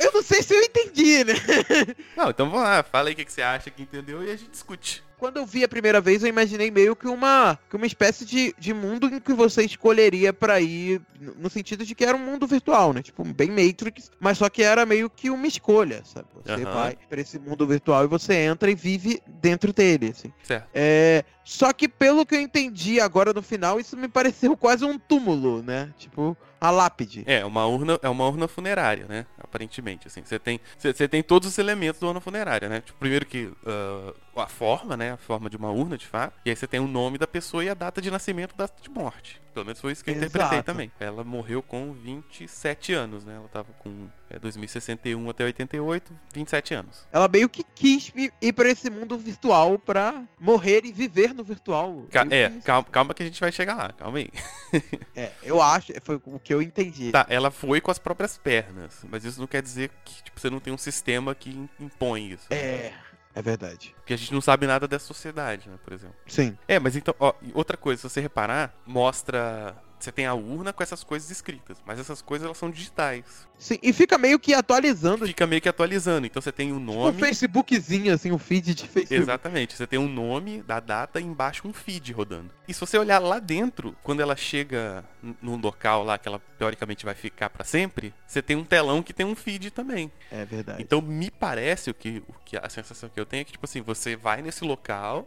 Eu 0.00 0.13
se 0.44 0.54
eu 0.54 0.62
entendi, 0.62 1.24
né? 1.24 1.34
Não, 2.16 2.30
então 2.30 2.48
vamos 2.48 2.64
lá, 2.64 2.82
fala 2.82 3.08
aí 3.08 3.14
o 3.14 3.16
que, 3.16 3.24
que 3.24 3.32
você 3.32 3.42
acha 3.42 3.70
que 3.70 3.82
entendeu 3.82 4.22
e 4.22 4.30
a 4.30 4.36
gente 4.36 4.50
discute 4.50 5.02
quando 5.24 5.38
eu 5.38 5.46
vi 5.46 5.64
a 5.64 5.68
primeira 5.68 6.02
vez, 6.02 6.22
eu 6.22 6.28
imaginei 6.28 6.70
meio 6.70 6.94
que 6.94 7.06
uma, 7.06 7.58
que 7.70 7.76
uma 7.76 7.86
espécie 7.86 8.26
de, 8.26 8.54
de 8.58 8.74
mundo 8.74 9.06
em 9.06 9.18
que 9.18 9.32
você 9.32 9.64
escolheria 9.64 10.34
para 10.34 10.60
ir, 10.60 11.00
no 11.38 11.48
sentido 11.48 11.82
de 11.82 11.94
que 11.94 12.04
era 12.04 12.14
um 12.14 12.20
mundo 12.20 12.46
virtual, 12.46 12.92
né? 12.92 13.00
Tipo, 13.00 13.24
bem 13.24 13.48
Matrix, 13.48 14.10
mas 14.20 14.36
só 14.36 14.50
que 14.50 14.62
era 14.62 14.84
meio 14.84 15.08
que 15.08 15.30
uma 15.30 15.46
escolha, 15.46 16.02
sabe? 16.04 16.26
Você 16.44 16.64
uhum. 16.64 16.72
vai 16.72 16.98
para 17.08 17.20
esse 17.22 17.38
mundo 17.38 17.66
virtual 17.66 18.04
e 18.04 18.06
você 18.06 18.34
entra 18.34 18.70
e 18.70 18.74
vive 18.74 19.22
dentro 19.26 19.72
dele, 19.72 20.10
assim. 20.10 20.30
Certo. 20.42 20.68
É, 20.74 21.24
só 21.42 21.72
que 21.72 21.88
pelo 21.88 22.26
que 22.26 22.34
eu 22.34 22.40
entendi 22.42 23.00
agora 23.00 23.32
no 23.32 23.42
final, 23.42 23.80
isso 23.80 23.96
me 23.96 24.08
pareceu 24.08 24.54
quase 24.58 24.84
um 24.84 24.98
túmulo, 24.98 25.62
né? 25.62 25.90
Tipo, 25.96 26.36
a 26.60 26.70
lápide. 26.70 27.22
É, 27.26 27.44
uma 27.44 27.66
urna, 27.66 27.98
é 28.02 28.08
uma 28.08 28.26
urna 28.26 28.48
funerária, 28.48 29.06
né? 29.08 29.26
Aparentemente, 29.54 30.08
assim. 30.08 30.20
Você 30.24 30.36
tem, 30.36 30.60
você, 30.76 31.06
tem 31.06 31.22
todos 31.22 31.48
os 31.48 31.58
elementos 31.58 32.00
da 32.00 32.08
urna 32.08 32.20
funerária, 32.20 32.68
né? 32.68 32.80
Tipo, 32.80 32.98
primeiro 32.98 33.24
que 33.24 33.44
uh, 33.44 34.14
a 34.40 34.46
forma, 34.46 34.96
né? 34.96 35.12
A 35.12 35.16
forma 35.16 35.48
de 35.48 35.56
uma 35.56 35.70
urna, 35.70 35.96
de 35.96 36.06
fato. 36.06 36.34
E 36.44 36.50
aí 36.50 36.56
você 36.56 36.66
tem 36.66 36.80
o 36.80 36.88
nome 36.88 37.18
da 37.18 37.26
pessoa 37.26 37.64
e 37.64 37.68
a 37.68 37.74
data 37.74 38.00
de 38.00 38.10
nascimento, 38.10 38.54
data 38.56 38.74
de 38.80 38.90
morte. 38.90 39.42
Pelo 39.54 39.66
menos 39.66 39.80
foi 39.80 39.92
isso 39.92 40.02
que 40.02 40.10
eu 40.10 40.14
Exato. 40.14 40.26
interpretei 40.26 40.62
também. 40.64 40.92
Ela 40.98 41.22
morreu 41.22 41.62
com 41.62 41.92
27 41.92 42.92
anos, 42.92 43.24
né? 43.24 43.36
Ela 43.36 43.48
tava 43.48 43.72
com 43.74 44.08
é, 44.28 44.36
2061 44.36 45.30
até 45.30 45.44
88, 45.44 46.12
27 46.34 46.74
anos. 46.74 47.06
Ela 47.12 47.28
meio 47.28 47.48
que 47.48 47.62
quis 47.62 48.12
ir 48.42 48.52
para 48.52 48.68
esse 48.68 48.90
mundo 48.90 49.16
virtual 49.16 49.78
pra 49.78 50.24
morrer 50.40 50.84
e 50.84 50.92
viver 50.92 51.32
no 51.32 51.44
virtual. 51.44 52.04
Ca 52.10 52.26
é, 52.30 52.50
calma, 52.64 52.88
calma 52.90 53.14
que 53.14 53.22
a 53.22 53.26
gente 53.26 53.40
vai 53.40 53.52
chegar 53.52 53.76
lá, 53.76 53.92
calma 53.92 54.18
aí. 54.18 54.28
é, 55.14 55.30
eu 55.44 55.62
acho, 55.62 55.92
foi 56.02 56.20
o 56.24 56.40
que 56.40 56.52
eu 56.52 56.60
entendi. 56.60 57.12
Tá, 57.12 57.24
ela 57.28 57.52
foi 57.52 57.80
com 57.80 57.92
as 57.92 57.98
próprias 57.98 58.36
pernas, 58.36 59.04
mas 59.08 59.24
isso 59.24 59.38
não 59.38 59.46
quer 59.46 59.62
dizer 59.62 59.88
que 60.04 60.24
tipo, 60.24 60.40
você 60.40 60.50
não 60.50 60.58
tem 60.58 60.72
um 60.72 60.78
sistema 60.78 61.32
que 61.32 61.68
impõe 61.78 62.32
isso. 62.32 62.46
É. 62.50 62.92
É 63.34 63.42
verdade. 63.42 63.94
Porque 63.96 64.14
a 64.14 64.16
gente 64.16 64.32
não 64.32 64.40
sabe 64.40 64.66
nada 64.66 64.86
da 64.86 64.98
sociedade, 64.98 65.68
né, 65.68 65.76
por 65.82 65.92
exemplo. 65.92 66.14
Sim. 66.26 66.56
É, 66.68 66.78
mas 66.78 66.94
então, 66.94 67.14
ó, 67.18 67.34
outra 67.52 67.76
coisa, 67.76 68.00
se 68.00 68.08
você 68.08 68.20
reparar, 68.20 68.74
mostra 68.86 69.74
você 70.04 70.12
tem 70.12 70.26
a 70.26 70.34
urna 70.34 70.72
com 70.72 70.82
essas 70.82 71.02
coisas 71.02 71.30
escritas, 71.30 71.78
mas 71.86 71.98
essas 71.98 72.20
coisas 72.20 72.44
elas 72.44 72.58
são 72.58 72.70
digitais. 72.70 73.48
Sim, 73.58 73.78
e 73.82 73.92
fica 73.92 74.18
meio 74.18 74.38
que 74.38 74.52
atualizando. 74.52 75.26
Fica 75.26 75.46
meio 75.46 75.62
que 75.62 75.68
atualizando. 75.68 76.26
Então 76.26 76.42
você 76.42 76.52
tem 76.52 76.72
o 76.72 76.76
um 76.76 76.80
nome. 76.80 77.12
Tipo 77.12 77.24
um 77.24 77.28
Facebookzinho, 77.28 78.12
assim, 78.12 78.32
um 78.32 78.38
feed 78.38 78.74
de 78.74 78.86
Facebook. 78.86 79.14
Exatamente. 79.14 79.74
Você 79.74 79.86
tem 79.86 79.98
o 79.98 80.02
um 80.02 80.08
nome 80.08 80.62
da 80.62 80.80
data 80.80 81.20
e 81.20 81.24
embaixo 81.24 81.66
um 81.66 81.72
feed 81.72 82.12
rodando. 82.12 82.50
E 82.68 82.74
se 82.74 82.80
você 82.80 82.98
olhar 82.98 83.18
lá 83.18 83.38
dentro, 83.38 83.96
quando 84.02 84.20
ela 84.20 84.36
chega 84.36 85.04
no 85.40 85.56
local 85.56 86.04
lá 86.04 86.18
que 86.18 86.28
ela 86.28 86.40
teoricamente 86.58 87.04
vai 87.04 87.14
ficar 87.14 87.48
para 87.48 87.64
sempre, 87.64 88.12
você 88.26 88.42
tem 88.42 88.56
um 88.56 88.64
telão 88.64 89.02
que 89.02 89.12
tem 89.12 89.24
um 89.24 89.34
feed 89.34 89.70
também. 89.70 90.12
É 90.30 90.44
verdade. 90.44 90.82
Então 90.82 91.00
me 91.00 91.30
parece 91.30 91.90
o 91.90 91.94
que, 91.94 92.22
o 92.28 92.34
que 92.44 92.56
a 92.56 92.68
sensação 92.68 93.08
que 93.08 93.18
eu 93.18 93.24
tenho 93.24 93.42
é 93.42 93.44
que, 93.44 93.52
tipo 93.52 93.64
assim, 93.64 93.80
você 93.80 94.16
vai 94.16 94.42
nesse 94.42 94.64
local, 94.64 95.26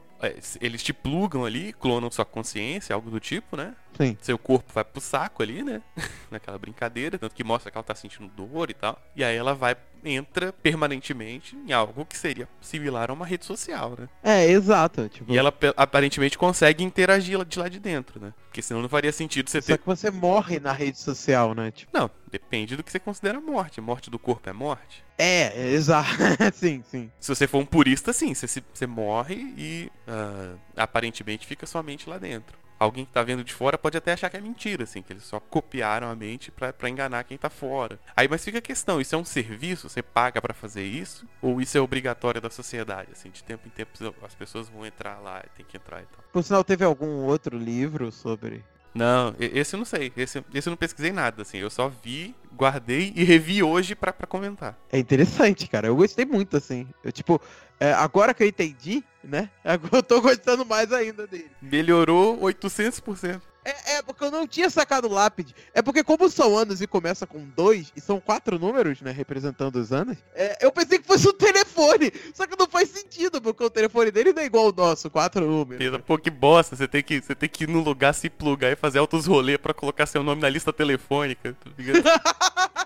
eles 0.60 0.81
te 0.81 0.94
plugam 0.94 1.46
ali, 1.46 1.74
clonam 1.74 2.10
sua 2.10 2.25
consciência, 2.25 2.94
algo 2.94 3.10
do 3.10 3.19
tipo, 3.19 3.56
né? 3.56 3.75
Sim. 3.96 4.18
Seu 4.22 4.38
corpo 4.38 4.72
vai 4.74 4.84
pro 4.84 5.00
saco 5.02 5.44
ali, 5.44 5.64
né? 5.64 5.81
Naquela 6.31 6.58
brincadeira, 6.58 7.18
tanto 7.18 7.36
que 7.36 7.44
mostra 7.44 7.72
que 7.72 7.78
ela 7.78 7.84
tá 7.84 7.96
sentindo 7.96 8.28
dor 8.28 8.69
e 8.69 8.74
tal. 8.74 9.02
E 9.16 9.24
aí 9.24 9.36
ela 9.36 9.54
vai, 9.54 9.75
entra 10.04 10.52
permanentemente 10.52 11.56
em 11.56 11.72
algo 11.72 12.06
que 12.06 12.18
seria 12.18 12.48
similar 12.62 13.10
a 13.10 13.14
uma 13.14 13.26
rede 13.26 13.46
social, 13.46 13.96
né? 13.98 14.08
É, 14.24 14.46
exato. 14.46 15.08
Tipo... 15.10 15.32
E 15.32 15.38
ela 15.38 15.54
aparentemente 15.76 16.38
consegue 16.38 16.84
interagir 16.84 17.44
de 17.46 17.60
lá 17.60 17.68
de 17.68 17.80
dentro, 17.80 18.20
né? 18.20 18.34
Porque 18.46 18.62
senão 18.62 18.82
não 18.82 18.90
faria 18.90 19.12
sentido 19.12 19.50
você 19.50 19.62
Só 19.62 19.68
ter. 19.68 19.74
Só 19.74 19.78
que 19.78 19.86
você 19.86 20.12
morre 20.12 20.60
na 20.60 20.72
rede 20.72 21.00
social, 21.00 21.54
né? 21.54 21.72
Tipo... 21.72 21.92
Não, 21.96 22.10
depende 22.32 22.76
do 22.76 22.84
que 22.84 22.92
você 22.92 23.00
considera 23.00 23.40
morte. 23.40 23.82
Morte 23.82 24.10
do 24.10 24.18
corpo 24.20 24.50
é 24.50 24.54
morte? 24.54 25.04
É, 25.18 25.70
exato. 25.74 26.10
sim, 26.54 26.84
sim. 26.90 27.12
Se 27.20 27.34
você 27.34 27.48
for 27.48 27.60
um 27.60 27.66
purista, 27.66 28.14
sim. 28.14 28.34
Você, 28.34 28.64
você 28.74 28.88
morre 28.88 29.36
e 29.58 29.92
uh, 30.08 30.58
aparentemente 30.76 31.46
fica 31.46 31.66
sua 31.66 31.84
mente 31.84 32.10
lá 32.10 32.18
dentro 32.18 32.66
alguém 32.79 33.05
que 33.05 33.12
tá 33.12 33.24
vendo 33.24 33.43
de 33.43 33.53
fora 33.53 33.77
pode 33.77 33.98
até 33.98 34.13
achar 34.13 34.29
que 34.29 34.38
é 34.38 34.41
mentira, 34.41 34.84
assim, 34.84 35.01
que 35.01 35.13
eles 35.13 35.24
só 35.24 35.39
copiaram 35.39 36.10
a 36.10 36.15
mente 36.15 36.51
para 36.51 36.89
enganar 36.89 37.24
quem 37.24 37.38
tá 37.38 37.50
fora. 37.50 38.00
Aí, 38.15 38.27
mas 38.27 38.43
fica 38.43 38.60
a 38.60 38.62
questão, 38.62 39.01
isso 39.01 39.15
é 39.15 39.17
um 39.17 39.25
serviço? 39.25 39.89
Você 39.89 40.01
paga 40.01 40.41
para 40.41 40.53
fazer 40.53 40.84
isso? 40.84 41.27
Ou 41.41 41.62
isso 41.62 41.77
é 41.77 41.81
obrigatório 41.81 42.41
da 42.41 42.50
sociedade? 42.50 43.10
Assim, 43.12 43.29
de 43.29 43.43
tempo 43.43 43.67
em 43.67 43.72
tempo 43.72 43.91
as 44.24 44.36
pessoas 44.36 44.69
vão 44.69 44.86
entrar 44.86 45.19
lá 45.19 45.43
tem 45.55 45.65
que 45.65 45.77
entrar 45.77 46.01
e 46.01 46.05
tal. 46.05 46.24
Por 46.31 46.43
sinal, 46.43 46.63
teve 46.63 46.84
algum 46.84 47.25
outro 47.25 47.57
livro 47.57 48.12
sobre 48.12 48.63
não, 48.98 49.36
esse 49.39 49.75
eu 49.75 49.77
não 49.77 49.86
sei. 49.86 50.12
Esse, 50.18 50.44
esse 50.54 50.68
eu 50.68 50.72
não 50.72 50.77
pesquisei 50.77 51.12
nada, 51.12 51.44
assim. 51.44 51.58
Eu 51.58 51.70
só 51.70 51.88
vi, 52.04 52.34
guardei 52.56 53.13
e 53.16 53.24
revi 53.24 53.62
hoje 53.62 53.96
para 53.96 54.12
comentar. 54.12 54.77
É 54.92 54.98
interessante, 54.98 55.68
cara. 55.68 55.88
Eu 55.88 55.96
gostei 55.96 56.25
muito, 56.25 56.58
assim. 56.58 56.88
Eu, 57.04 57.12
tipo, 57.12 57.39
é, 57.80 57.94
agora 57.94 58.34
que 58.34 58.42
eu 58.42 58.48
entendi, 58.48 59.04
né? 59.24 59.50
Agora 59.63 59.98
eu 59.98 60.04
tô 60.04 60.22
gostando 60.22 60.66
mais 60.66 60.92
ainda 60.92 61.27
dele. 61.27 61.51
Melhorou 61.62 62.39
800%. 62.39 63.42
É, 63.67 63.97
é, 63.97 64.01
porque 64.01 64.24
eu 64.24 64.31
não 64.31 64.47
tinha 64.47 64.69
sacado 64.69 65.09
lápide. 65.09 65.53
É 65.74 65.81
porque, 65.81 66.01
como 66.01 66.29
são 66.29 66.57
anos 66.57 66.81
e 66.81 66.88
começa 66.88 67.27
com 67.27 67.45
dois, 67.53 67.91
e 67.97 68.00
são 68.00 68.17
quatro 68.17 68.57
números, 68.57 69.01
né, 69.01 69.12
representando 69.12 69.75
os 69.75 69.91
anos, 69.91 70.17
é, 70.33 70.65
eu 70.65 70.71
pensei 70.71 71.00
que 71.00 71.05
fosse 71.05 71.27
um 71.27 71.33
telefone. 71.33 72.13
Só 72.33 72.47
que 72.47 72.57
não 72.57 72.69
faz 72.69 72.88
sentido, 72.88 73.41
porque 73.41 73.62
o 73.62 73.69
telefone 73.69 74.09
dele 74.09 74.31
não 74.31 74.41
é 74.41 74.45
igual 74.45 74.67
ao 74.67 74.71
nosso, 74.71 75.09
quatro 75.09 75.45
números. 75.45 75.91
Né? 75.91 75.97
Pô, 75.97 76.17
que 76.17 76.29
bosta. 76.29 76.77
Você 76.77 76.88
tem 76.88 77.03
que, 77.03 77.19
você 77.19 77.36
tem 77.36 77.50
que 77.50 77.65
ir 77.65 77.67
num 77.67 77.81
lugar 77.81 78.13
se 78.13 78.29
plugar 78.29 78.71
e 78.71 78.77
fazer 78.77 79.00
altos 79.00 79.25
rolês 79.25 79.57
pra 79.57 79.74
colocar 79.74 80.05
seu 80.05 80.24
nome 80.24 80.41
na 80.41 80.47
lista 80.47 80.71
telefônica. 80.71 81.53
Tá 81.53 82.81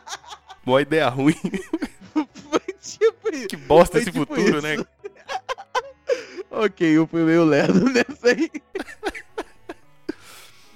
Boa 0.65 0.81
ideia 0.81 1.09
ruim. 1.09 1.35
Foi 2.49 2.73
tipo 2.81 3.35
isso. 3.35 3.47
Que 3.49 3.55
bosta 3.55 3.99
esse 3.99 4.11
tipo 4.11 4.25
futuro, 4.25 4.57
isso. 4.57 4.61
né? 4.61 4.83
ok, 6.49 6.97
eu 6.97 7.05
fui 7.05 7.21
meio 7.21 7.45
lerdo 7.45 7.85
nessa 7.85 8.29
aí. 8.29 8.49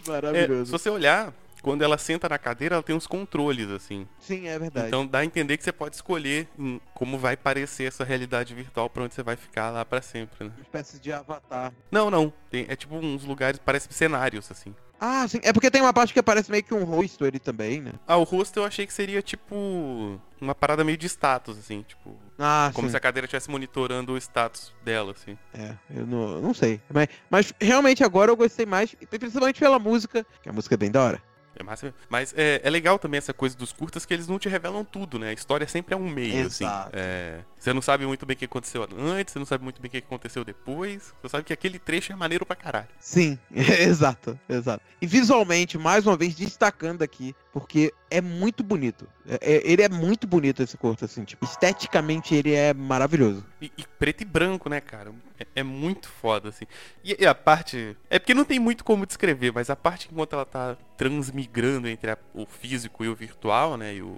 Maravilhoso. 0.08 0.62
É, 0.62 0.66
se 0.66 0.72
você 0.72 0.90
olhar, 0.90 1.34
quando 1.62 1.82
ela 1.82 1.98
senta 1.98 2.30
na 2.30 2.38
cadeira, 2.38 2.76
ela 2.76 2.84
tem 2.84 2.96
uns 2.96 3.08
controles, 3.08 3.70
assim. 3.72 4.08
Sim, 4.20 4.48
é 4.48 4.60
verdade. 4.60 4.88
Então 4.88 5.06
dá 5.06 5.20
a 5.20 5.26
entender 5.26 5.58
que 5.58 5.64
você 5.64 5.72
pode 5.72 5.96
escolher 5.96 6.48
como 6.94 7.18
vai 7.18 7.36
parecer 7.36 7.86
essa 7.86 8.04
realidade 8.04 8.54
virtual 8.54 8.90
pra 8.90 9.04
onde 9.04 9.16
você 9.16 9.24
vai 9.24 9.36
ficar 9.36 9.72
lá 9.72 9.84
para 9.84 10.02
sempre, 10.02 10.46
né? 10.46 10.52
Uma 10.56 10.62
espécie 10.62 11.00
de 11.00 11.12
avatar. 11.12 11.74
Não, 11.92 12.12
não. 12.12 12.32
Tem, 12.52 12.66
é 12.70 12.76
tipo 12.76 12.96
uns 12.96 13.24
lugares, 13.24 13.60
parece 13.64 13.88
cenários, 13.92 14.52
assim. 14.52 14.76
Ah, 15.00 15.28
sim. 15.28 15.40
É 15.44 15.52
porque 15.52 15.72
tem 15.72 15.82
uma 15.82 15.92
parte 15.94 16.14
que 16.14 16.20
aparece 16.20 16.50
meio 16.50 16.64
que 16.64 16.74
um 16.74 16.84
rosto 16.84 17.26
ele 17.26 17.40
também, 17.40 17.82
né? 17.82 17.94
Ah, 18.08 18.18
o 18.18 18.24
rosto 18.24 18.60
eu 18.60 18.64
achei 18.64 18.86
que 18.86 18.94
seria 18.94 19.22
tipo 19.22 20.20
uma 20.40 20.56
parada 20.56 20.84
meio 20.84 20.98
de 20.98 21.08
status, 21.08 21.58
assim, 21.58 21.82
tipo. 21.82 22.16
Ah, 22.38 22.72
como 22.74 22.88
sim. 22.88 22.92
se 22.92 22.98
a 22.98 23.00
cadeira 23.00 23.26
estivesse 23.26 23.50
monitorando 23.50 24.14
o 24.14 24.18
status 24.18 24.74
dela, 24.84 25.12
assim. 25.14 25.38
É, 25.54 25.74
eu 25.90 26.06
não, 26.06 26.42
não 26.42 26.54
sei. 26.54 26.82
Mas, 26.92 27.08
mas 27.30 27.54
realmente 27.60 28.04
agora 28.04 28.32
eu 28.32 28.36
gostei 28.36 28.66
mais, 28.66 28.94
principalmente 29.10 29.60
pela 29.60 29.80
música, 29.80 30.26
que 30.42 30.50
a 30.50 30.54
música 30.54 30.76
é 30.76 30.78
bem 30.78 30.92
da 30.92 31.02
hora. 31.02 31.22
É 31.58 31.64
massa 31.64 31.86
mesmo. 31.86 32.00
Mas 32.10 32.34
é, 32.38 32.60
é 32.64 32.70
legal 32.70 33.00
também 33.00 33.18
essa 33.18 33.34
coisa 33.34 33.56
dos 33.56 33.72
curtas 33.72 34.06
que 34.06 34.14
eles 34.14 34.28
não 34.28 34.38
te 34.38 34.50
revelam 34.50 34.84
tudo, 34.84 35.18
né? 35.18 35.30
A 35.30 35.34
história 35.34 35.66
sempre 35.68 35.94
é 35.94 35.98
um 35.98 36.10
meio, 36.10 36.48
assim. 36.48 36.66
Exato. 36.66 36.90
É, 36.94 37.40
você 37.66 37.74
não 37.74 37.82
sabe 37.82 38.06
muito 38.06 38.26
bem 38.26 38.36
o 38.36 38.38
que 38.38 38.46
aconteceu 38.46 38.88
antes, 38.98 39.34
você 39.34 39.40
não 39.40 39.46
sabe 39.46 39.64
muito 39.64 39.82
bem 39.82 39.88
o 39.90 39.92
que 39.92 39.98
aconteceu 39.98 40.46
depois. 40.46 41.14
Você 41.22 41.30
sabe 41.30 41.44
que 41.44 41.52
aquele 41.52 41.80
trecho 41.80 42.14
é 42.14 42.16
maneiro 42.16 42.46
pra 42.46 42.56
caralho. 42.56 42.88
Sim, 43.00 43.38
exato, 43.52 44.40
exato. 44.48 44.84
E 45.02 45.08
visualmente, 45.08 45.78
mais 45.78 46.06
uma 46.06 46.16
vez, 46.16 46.36
destacando 46.36 47.02
aqui, 47.02 47.36
porque 47.52 47.92
é 48.10 48.22
muito 48.22 48.64
bonito. 48.64 49.08
É- 49.28 49.56
é- 49.56 49.62
ele 49.72 49.82
é 49.82 49.90
muito 49.90 50.28
bonito 50.28 50.62
esse 50.62 50.78
curto, 50.78 51.06
assim, 51.06 51.24
tipo, 51.24 51.44
esteticamente 51.44 52.36
ele 52.36 52.54
é 52.54 52.74
maravilhoso. 52.74 53.44
E, 53.62 53.72
e 53.78 53.84
preto 54.00 54.22
e 54.22 54.26
branco, 54.26 54.70
né, 54.70 54.80
cara? 54.80 55.12
É, 55.40 55.48
é 55.56 55.64
muito 55.64 56.08
foda, 56.08 56.50
assim. 56.50 56.66
E, 57.04 57.18
e 57.20 57.26
a 57.26 57.34
parte. 57.34 57.98
É 58.10 58.20
porque 58.20 58.34
não 58.34 58.46
tem 58.46 58.60
muito 58.60 58.84
como 58.84 59.06
descrever, 59.06 59.52
mas 59.52 59.70
a 59.70 59.76
parte 59.76 60.08
enquanto 60.12 60.34
ela 60.34 60.46
tá 60.46 60.78
transmigrando 60.98 61.88
entre 61.88 62.12
a- 62.12 62.18
o 62.34 62.46
físico 62.46 63.04
e 63.04 63.10
o 63.10 63.16
virtual, 63.16 63.76
né? 63.76 63.96
E 63.96 64.02
o. 64.02 64.18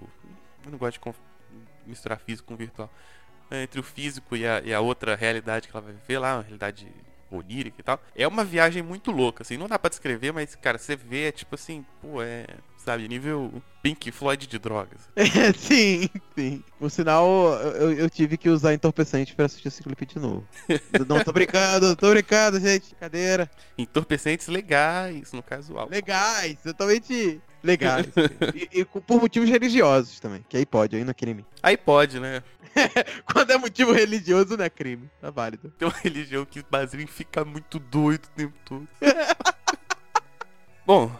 Eu 0.65 0.71
não 0.71 0.77
gosto 0.77 0.93
de 0.93 0.99
conf- 0.99 1.15
misturar 1.85 2.19
físico 2.19 2.47
com 2.49 2.55
virtual. 2.57 2.91
É, 3.49 3.63
entre 3.63 3.79
o 3.79 3.83
físico 3.83 4.35
e 4.35 4.45
a, 4.45 4.61
e 4.61 4.73
a 4.73 4.79
outra 4.79 5.15
realidade 5.15 5.67
que 5.67 5.75
ela 5.75 5.85
vai 5.85 5.93
viver 5.93 6.19
lá, 6.19 6.35
uma 6.35 6.41
realidade 6.41 6.87
onírica 7.31 7.79
e 7.79 7.83
tal. 7.83 8.01
É 8.15 8.27
uma 8.27 8.43
viagem 8.43 8.81
muito 8.81 9.11
louca, 9.11 9.43
assim. 9.43 9.57
Não 9.57 9.67
dá 9.67 9.77
pra 9.77 9.89
descrever, 9.89 10.31
mas, 10.31 10.55
cara, 10.55 10.77
você 10.77 10.95
vê, 10.95 11.27
é 11.27 11.31
tipo 11.31 11.55
assim, 11.55 11.85
pô, 12.01 12.21
é. 12.21 12.45
Sabe, 12.77 13.05
nível 13.09 13.51
Pink 13.81 14.11
Floyd 14.11 14.47
de 14.47 14.57
drogas. 14.57 15.01
É, 15.17 15.51
sim, 15.51 16.09
sim. 16.33 16.63
Por 16.79 16.89
sinal, 16.89 17.27
eu, 17.75 17.91
eu 17.91 18.09
tive 18.09 18.37
que 18.37 18.49
usar 18.49 18.73
entorpecente 18.73 19.35
pra 19.35 19.45
assistir 19.45 19.67
esse 19.67 19.83
clipe 19.83 20.05
de 20.05 20.19
novo. 20.19 20.47
Não, 21.07 21.21
tô 21.21 21.33
brincando, 21.33 21.95
tô 21.97 22.09
brincando, 22.11 22.59
gente. 22.61 22.95
Cadeira. 22.95 23.51
Entorpecentes 23.77 24.47
legais, 24.47 25.33
no 25.33 25.43
caso 25.43 25.77
álcool. 25.77 25.91
Legais, 25.91 26.57
totalmente 26.63 27.41
legais. 27.63 28.07
E, 28.55 28.81
e 28.81 28.85
por 28.85 29.21
motivos 29.21 29.49
religiosos 29.49 30.19
também, 30.19 30.45
que 30.47 30.57
aí 30.57 30.65
pode, 30.65 30.95
aí 30.95 31.03
não 31.03 31.11
é 31.11 31.13
crime. 31.13 31.45
Aí 31.61 31.77
pode, 31.77 32.19
né? 32.19 32.43
Quando 33.25 33.51
é 33.51 33.57
motivo 33.57 33.91
religioso, 33.91 34.57
não 34.57 34.65
é 34.65 34.69
crime. 34.69 35.09
Tá 35.21 35.29
válido. 35.29 35.71
Tem 35.77 35.87
uma 35.87 35.97
religião 35.97 36.45
que 36.45 36.63
baseia 36.69 37.03
em 37.03 37.07
ficar 37.07 37.45
muito 37.45 37.79
doido 37.79 38.25
o 38.25 38.29
tempo 38.29 38.53
todo. 38.65 38.87
Bom, 40.85 41.11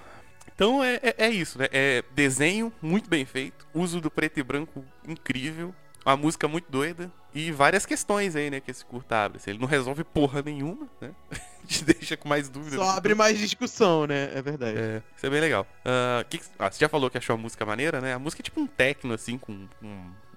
então 0.54 0.84
é, 0.84 0.96
é, 1.04 1.16
é 1.18 1.30
isso, 1.30 1.60
né? 1.60 1.68
É 1.72 2.04
desenho 2.16 2.72
muito 2.82 3.10
bem 3.10 3.26
feito, 3.26 3.68
uso 3.74 4.00
do 4.00 4.10
preto 4.10 4.40
e 4.40 4.44
branco 4.44 4.84
incrível, 5.08 5.74
uma 6.08 6.16
música 6.18 6.48
muito 6.48 6.72
doida 6.72 7.12
e 7.34 7.52
várias 7.52 7.86
questões 7.86 8.36
aí, 8.36 8.50
né, 8.50 8.62
que 8.62 8.72
esse 8.72 8.86
curta 8.86 9.26
abre. 9.26 9.38
Assim, 9.38 9.52
Ele 9.52 9.60
não 9.60 9.68
resolve 9.68 10.04
porra 10.06 10.42
nenhuma, 10.42 10.88
né? 11.02 11.12
Te 11.68 11.84
deixa 11.84 12.16
com 12.16 12.30
mais 12.30 12.48
dúvidas. 12.48 12.80
Só 12.80 12.92
abre 12.92 13.14
mais 13.14 13.38
discussão, 13.38 14.08
né? 14.08 14.32
É 14.34 14.42
verdade. 14.42 14.78
É, 14.78 15.02
isso 15.16 15.26
é 15.26 15.30
bem 15.30 15.42
legal. 15.42 15.68
Ah, 15.84 16.24
que 16.30 16.40
ah, 16.58 16.72
você 16.72 16.80
já 16.80 16.88
falou 16.88 17.10
que 17.10 17.18
achou 17.18 17.34
a 17.34 17.38
música 17.38 17.66
maneira, 17.66 18.00
né? 18.00 18.14
A 18.14 18.20
música 18.20 18.42
é 18.42 18.44
tipo 18.44 18.62
um 18.62 18.66
techno, 18.66 19.14
assim, 19.14 19.38
com 19.38 19.52
um, 19.52 19.68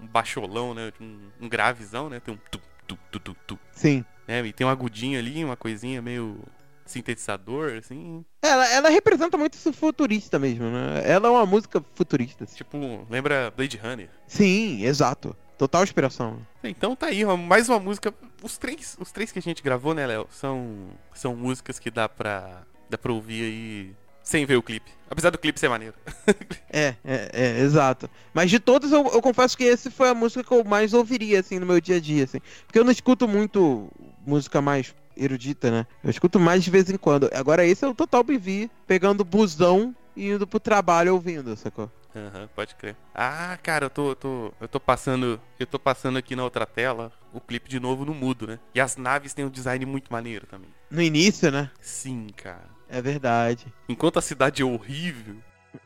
um 0.01 0.07
baixolão, 0.09 0.75
né? 0.75 0.93
Um, 1.01 1.31
um 1.43 1.49
gravezão, 1.49 2.11
né? 2.11 2.19
Tem 2.19 2.35
um 2.35 2.39
tu, 2.51 2.61
tu, 2.85 2.99
tu, 3.13 3.21
tu, 3.21 3.37
tu, 3.47 3.59
Sim. 3.71 4.05
né? 4.27 4.45
E 4.45 4.53
tem 4.53 4.67
um 4.67 4.71
agudinho 4.71 5.21
ali, 5.21 5.45
uma 5.45 5.57
coisinha 5.57 6.03
meio 6.03 6.43
sintetizador, 6.85 7.77
assim. 7.79 8.25
Ela, 8.43 8.69
ela 8.69 8.89
representa 8.89 9.39
muito 9.39 9.55
isso 9.55 9.73
futurista 9.73 10.37
mesmo, 10.37 10.65
né? 10.65 11.03
Ela 11.05 11.29
é 11.29 11.31
uma 11.31 11.47
música 11.47 11.81
futurista. 11.95 12.43
assim. 12.43 12.57
Tipo, 12.57 13.07
lembra 13.09 13.53
Blade 13.57 13.77
Runner. 13.77 14.11
Sim, 14.27 14.85
exato. 14.85 15.37
Total 15.61 15.85
inspiração. 15.85 16.39
Então 16.65 16.97
tá 16.97 17.09
aí, 17.09 17.23
mais 17.23 17.69
uma 17.69 17.79
música. 17.79 18.15
Os 18.43 18.57
três, 18.57 18.97
os 18.99 19.13
três 19.13 19.31
que 19.31 19.39
a 19.39 19.43
gente 19.43 19.63
gravou, 19.63 19.93
né, 19.93 20.07
Léo? 20.07 20.27
São, 20.31 20.89
são 21.13 21.37
músicas 21.37 21.79
que 21.79 21.91
dá 21.91 22.09
pra, 22.09 22.63
dá 22.89 22.97
pra 22.97 23.13
ouvir 23.13 23.45
aí 23.45 23.97
sem 24.23 24.47
ver 24.47 24.57
o 24.57 24.63
clipe. 24.63 24.91
Apesar 25.11 25.29
do 25.29 25.37
clipe 25.37 25.61
ser 25.61 25.69
maneiro. 25.69 25.95
É, 26.73 26.95
é, 27.05 27.31
é, 27.35 27.61
exato. 27.61 28.09
Mas 28.33 28.49
de 28.49 28.59
todas, 28.59 28.91
eu, 28.91 29.07
eu 29.09 29.21
confesso 29.21 29.55
que 29.55 29.65
esse 29.65 29.91
foi 29.91 30.09
a 30.09 30.15
música 30.15 30.43
que 30.43 30.55
eu 30.55 30.65
mais 30.65 30.95
ouviria, 30.95 31.41
assim, 31.41 31.59
no 31.59 31.67
meu 31.67 31.79
dia 31.79 31.97
a 31.97 32.01
dia, 32.01 32.25
assim. 32.25 32.39
Porque 32.65 32.79
eu 32.79 32.85
não 32.85 32.93
escuto 32.93 33.29
muito 33.29 33.91
música 34.25 34.63
mais 34.63 34.95
erudita, 35.15 35.71
né? 35.71 35.87
Eu 36.03 36.09
escuto 36.09 36.41
mais 36.41 36.65
de 36.65 36.71
vez 36.71 36.89
em 36.89 36.97
quando. 36.97 37.29
Agora 37.35 37.67
esse 37.67 37.85
é 37.85 37.89
o 37.89 37.95
total 37.95 38.25
BV, 38.25 38.71
pegando 38.87 39.27
busão 39.27 39.95
e 40.17 40.31
indo 40.31 40.47
pro 40.47 40.59
trabalho 40.59 41.13
ouvindo, 41.13 41.55
sacou? 41.55 41.91
Aham, 42.15 42.49
pode 42.55 42.75
crer. 42.75 42.97
Ah, 43.15 43.57
cara, 43.63 43.87
eu 43.87 43.91
tô, 43.91 44.11
eu 44.11 44.17
tô, 44.17 44.53
eu 44.61 44.69
tô 44.69 44.81
passando, 44.81 45.41
eu 45.59 45.67
tô 45.67 45.79
passando 45.79 46.19
aqui 46.19 46.35
na 46.35 46.43
outra 46.43 46.67
tela 46.67 47.13
o 47.33 47.41
clipe 47.41 47.69
de 47.69 47.79
novo 47.79 48.05
no 48.05 48.13
mudo, 48.13 48.47
né? 48.47 48.59
E 48.75 48.81
as 48.81 48.97
naves 48.97 49.33
têm 49.33 49.45
um 49.45 49.51
design 49.51 49.87
muito 49.87 50.13
maneiro 50.13 50.47
também. 50.47 50.71
No 50.91 51.01
início, 51.01 51.51
né? 51.53 51.71
Sim, 51.81 52.27
cara. 52.37 52.69
É 52.89 53.01
verdade. 53.01 53.73
Enquanto 53.89 54.19
a 54.19 54.23
cidade 54.23 54.63
é 54.63 54.65
horrível, 54.65 55.37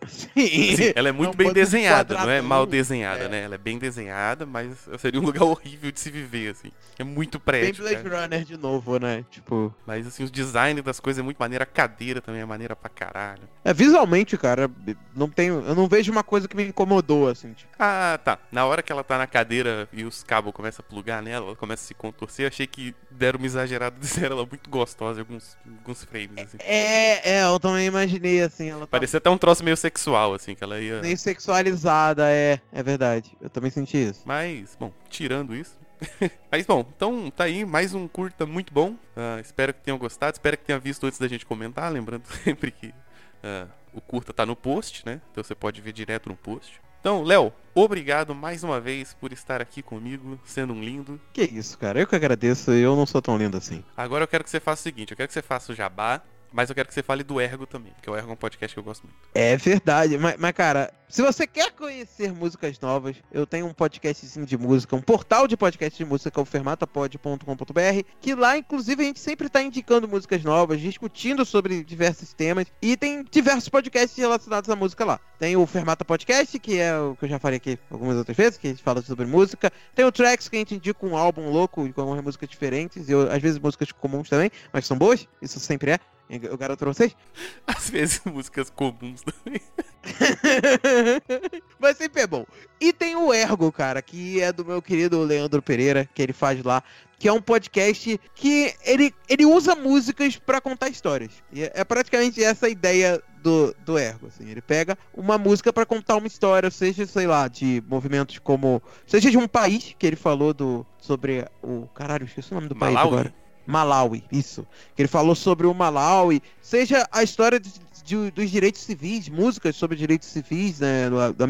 Sim. 0.07 0.75
assim, 0.75 0.93
ela 0.95 1.09
é 1.09 1.13
muito 1.13 1.37
bem 1.37 1.53
desenhada, 1.53 2.15
não 2.15 2.31
é 2.31 2.41
mal 2.41 2.67
desenhada, 2.67 3.25
É. 3.25 3.29
né? 3.29 3.43
Ela 3.43 3.55
é 3.55 3.59
bem 3.59 3.79
desenhada, 3.79 4.45
mas 4.47 4.89
seria 4.99 5.21
um 5.21 5.25
lugar 5.25 5.43
horrível 5.45 5.91
de 5.91 6.01
se 6.01 6.11
viver, 6.11 6.51
assim. 6.51 6.71
É 6.99 7.05
muito 7.05 7.39
Bem 7.39 7.45
prédio, 7.45 7.85
Blade 7.85 8.03
cara. 8.03 8.23
Runner 8.23 8.45
de 8.45 8.57
novo, 8.57 8.99
né? 8.99 9.25
Tipo. 9.31 9.75
Mas 9.87 10.07
assim, 10.07 10.23
os 10.25 10.31
designs 10.31 10.83
das 10.83 11.01
coisas 11.01 11.21
é 11.21 11.23
muito 11.23 11.39
maneiro, 11.39 11.63
a 11.63 11.67
cadeira 11.67 12.21
também 12.21 12.41
é 12.41 12.45
maneira 12.45 12.75
pra 12.77 12.89
caralho. 12.89 13.43
É, 13.65 13.73
visualmente, 13.73 14.37
cara, 14.37 14.71
não 15.15 15.29
tenho. 15.29 15.65
Eu 15.67 15.75
não 15.75 15.89
vejo 15.89 16.11
uma 16.13 16.23
coisa 16.23 16.47
que 16.49 16.57
me 16.57 16.65
incomodou, 16.65 17.29
assim, 17.29 17.53
tipo. 17.53 17.73
Ah, 17.79 18.19
tá. 18.23 18.39
Na 18.53 18.65
hora 18.67 18.83
que 18.83 18.93
ela 18.93 19.03
tá 19.05 19.19
na 19.19 19.27
cadeira 19.27 19.89
e 19.93 20.05
os 20.05 20.23
cabos 20.23 20.53
começam 20.53 20.85
a 20.87 20.89
plugar 20.89 21.23
nela, 21.23 21.47
ela 21.47 21.57
começa 21.57 21.83
a 21.85 21.87
se 21.87 21.95
contorcer, 21.95 22.47
achei 22.47 22.67
que 22.67 22.95
deram 23.11 23.39
uma 23.39 23.47
exagerada 23.47 23.97
de 24.01 24.07
ser 24.07 24.31
ela 24.31 24.47
muito 24.47 24.69
gostosa 24.71 25.21
em 25.21 25.23
alguns, 25.23 25.57
alguns 25.67 26.05
frames, 26.05 26.39
assim. 26.39 26.57
É, 26.61 27.39
é, 27.39 27.45
eu 27.45 27.59
também 27.59 27.87
imaginei, 27.87 28.43
assim, 28.43 28.71
ela 28.71 28.81
tá 28.81 28.87
Parecia 28.87 29.19
até 29.19 29.31
um 29.31 29.39
troço 29.39 29.63
meio 29.65 29.74
sexual, 29.77 30.35
assim, 30.35 30.55
que 30.55 30.63
ela 30.63 30.81
ia. 30.81 31.01
meio 31.01 31.17
sexualizada, 31.17 32.31
é, 32.31 32.61
é 32.73 32.83
verdade. 32.83 33.37
Eu 33.41 33.51
também 33.51 33.71
senti 33.71 33.97
isso. 33.97 34.23
Mas, 34.25 34.77
bom, 34.79 34.93
tirando 35.09 35.55
isso. 35.55 35.79
Mas, 36.51 36.67
bom, 36.67 36.85
então 36.97 37.31
tá 37.31 37.45
aí, 37.45 37.65
mais 37.65 37.95
um 37.95 38.07
curta 38.09 38.47
muito 38.47 38.73
bom. 38.73 38.97
Ah, 39.17 39.39
espero 39.41 39.73
que 39.73 39.81
tenham 39.81 39.99
gostado, 39.99 40.35
espero 40.35 40.57
que 40.57 40.65
tenha 40.65 40.79
visto 40.79 41.07
antes 41.07 41.19
da 41.19 41.29
gente 41.29 41.47
comentar. 41.47 41.91
Lembrando 41.93 42.25
sempre 42.45 42.71
que 42.71 42.95
ah, 43.43 43.67
o 43.93 44.01
curta 44.01 44.33
tá 44.33 44.45
no 44.45 44.57
post, 44.57 45.05
né? 45.07 45.21
Então 45.31 45.43
você 45.43 45.55
pode 45.55 45.81
ver 45.81 45.93
direto 45.93 46.29
no 46.29 46.37
post. 46.37 46.81
Então, 47.01 47.23
Léo, 47.23 47.53
obrigado 47.75 48.35
mais 48.35 48.65
uma 48.65 48.81
vez 48.81 49.13
por 49.13 49.31
estar 49.31 49.61
aqui 49.61 49.83
comigo, 49.83 50.41
sendo 50.43 50.73
um 50.73 50.83
lindo. 50.83 51.21
Que 51.35 51.43
isso, 51.43 51.77
cara, 51.77 52.01
eu 52.01 52.07
que 52.07 52.17
agradeço, 52.17 52.71
eu 52.73 52.97
não 52.97 53.05
sou 53.05 53.21
tão 53.21 53.37
lindo 53.37 53.59
assim. 53.59 53.85
Agora 53.95 54.25
eu 54.25 54.29
quero 54.29 54.43
que 54.43 54.49
você 54.49 54.59
faça 54.59 54.81
o 54.81 54.85
seguinte: 54.85 55.11
eu 55.11 55.17
quero 55.17 55.29
que 55.29 55.35
você 55.35 55.43
faça 55.43 55.71
o 55.71 55.75
jabá, 55.75 56.23
mas 56.55 56.69
eu 56.71 56.75
quero 56.75 56.87
que 56.89 56.95
você 56.95 57.03
fale 57.03 57.23
do 57.25 57.41
Ergo 57.41 57.67
também, 57.67 57.93
porque 57.93 58.09
o 58.09 58.17
Ergo 58.17 58.31
é 58.31 58.33
um 58.33 58.37
podcast 58.37 58.73
que 58.73 58.79
eu 58.79 58.85
gosto 58.85 59.03
muito. 59.03 59.19
É 59.35 59.57
verdade, 59.57 60.17
mas, 60.17 60.37
mas, 60.39 60.53
cara, 60.53 60.93
se 61.09 61.21
você 61.21 61.47
quer 61.47 61.73
conhecer 61.73 62.33
músicas 62.33 62.79
novas, 62.81 63.17
eu 63.33 63.47
tenho 63.47 63.67
um 63.67 63.75
podcastzinho 63.75 64.47
de 64.47 64.57
música, 64.57 64.95
um 64.97 65.03
portal 65.03 65.47
de 65.49 65.57
podcast 65.57 65.97
de 65.99 66.05
música, 66.09 66.31
que 66.31 66.39
é 66.39 66.43
o 66.43 66.45
fermatapod.com.br, 66.45 68.09
que 68.21 68.35
lá, 68.35 68.57
inclusive, 68.57 69.03
a 69.03 69.07
gente 69.07 69.21
sempre 69.21 69.49
tá 69.49 69.63
indicando 69.63 70.09
músicas 70.09 70.43
novas, 70.43 70.81
discutindo 70.81 71.45
sobre 71.45 71.83
diversos 71.85 72.33
temas, 72.33 72.67
e 72.81 72.97
tem 72.97 73.25
diversos 73.31 73.69
podcasts 73.69 74.17
relacionados 74.17 74.71
à 74.71 74.77
música 74.77 75.05
lá. 75.05 75.21
Tem 75.39 75.57
o 75.57 75.67
Fermata 75.67 76.05
Podcast, 76.05 76.59
que 76.59 76.79
é 76.79 76.97
o 76.99 77.17
que 77.17 77.25
eu 77.25 77.29
já 77.29 77.39
falei 77.39 77.57
aqui 77.57 77.79
algumas 77.91 78.17
outras 78.17 78.37
vezes, 78.37 78.59
que 78.59 78.67
a 78.67 78.71
gente 78.71 78.83
fala 78.83 79.03
sobre 79.03 79.27
música. 79.27 79.73
Tem 79.95 80.05
o 80.05 80.13
Tracks, 80.13 80.49
que 80.49 80.57
a 80.57 80.59
gente 80.61 80.75
indica 80.75 81.05
um 81.05 81.17
álbum 81.17 81.51
louco 81.51 81.93
com 81.93 82.01
algumas 82.01 82.23
músicas 82.25 82.49
diferentes, 82.49 83.09
e 83.09 83.13
eu- 83.13 83.31
às 83.31 83.43
vezes 83.43 83.59
músicas 83.59 83.91
comuns 83.93 84.29
também, 84.29 84.51
mas 84.73 84.87
são 84.87 84.97
boas, 84.97 85.27
isso 85.43 85.59
sempre 85.61 85.93
é. 85.93 85.99
Eu 86.29 86.57
garanto 86.57 86.79
pra 86.79 86.93
vocês. 86.93 87.15
Às 87.67 87.91
vezes 87.91 88.21
músicas 88.25 88.71
comuns 88.71 89.23
também. 89.23 89.61
Mas 91.79 91.97
sempre 91.97 92.23
é 92.23 92.27
bom. 92.27 92.47
E 92.81 92.93
tem 92.93 93.15
o 93.15 93.33
Ergo, 93.33 93.71
cara, 93.71 94.01
que 94.01 94.41
é 94.41 94.53
do 94.53 94.65
meu 94.65 94.81
querido 94.81 95.23
Leandro 95.23 95.63
Pereira, 95.63 96.09
que 96.15 96.23
ele 96.23 96.33
faz 96.33 96.63
lá, 96.63 96.83
que 97.19 97.29
é 97.29 97.33
um 97.33 97.41
podcast 97.41 98.19
que 98.35 98.75
ele, 98.85 99.15
ele 99.29 99.45
usa 99.45 99.75
músicas 99.75 100.37
pra 100.37 100.61
contar 100.61 100.89
histórias. 100.89 101.31
E 101.53 101.63
é, 101.63 101.73
é 101.75 101.85
praticamente 101.85 102.43
essa 102.43 102.67
a 102.67 102.71
ideia 102.71 103.23
do, 103.43 103.75
do 103.85 103.99
Ergo, 103.99 104.29
assim. 104.29 104.49
Ele 104.49 104.63
pega 104.63 104.97
uma 105.15 105.37
música 105.37 105.73
pra 105.73 105.85
contar 105.85 106.17
uma 106.17 106.27
história, 106.27 106.71
seja, 106.71 107.07
sei 107.07 107.27
lá, 107.27 107.49
de 107.49 107.83
movimentos 107.87 108.39
como... 108.39 108.83
Seja 109.07 109.31
de 109.31 109.37
um 109.37 109.47
país, 109.47 109.95
que 109.99 110.07
ele 110.07 110.17
falou 110.17 110.55
do 110.55 110.87
sobre 110.99 111.47
o... 111.63 111.87
Caralho, 111.95 112.25
esqueci 112.25 112.53
o 112.53 112.55
nome 112.55 112.69
do 112.69 112.77
país 112.77 112.95
Malawi? 112.95 113.13
agora. 113.13 113.44
Malawi, 113.67 114.25
isso. 114.31 114.67
Que 114.95 115.03
ele 115.03 115.09
falou 115.09 115.35
sobre 115.35 115.67
o 115.67 115.75
Malawi, 115.75 116.43
seja 116.61 117.07
a 117.11 117.23
história 117.23 117.59
de- 117.61 117.73
de- 118.05 118.31
dos 118.31 118.51
direitos 118.51 118.83
civis, 118.83 119.29
músicas 119.31 119.75
sobre 119.77 119.97
direitos 119.97 120.29
civis, 120.29 120.81
né, 120.81 121.09
do, 121.09 121.33
do 121.33 121.45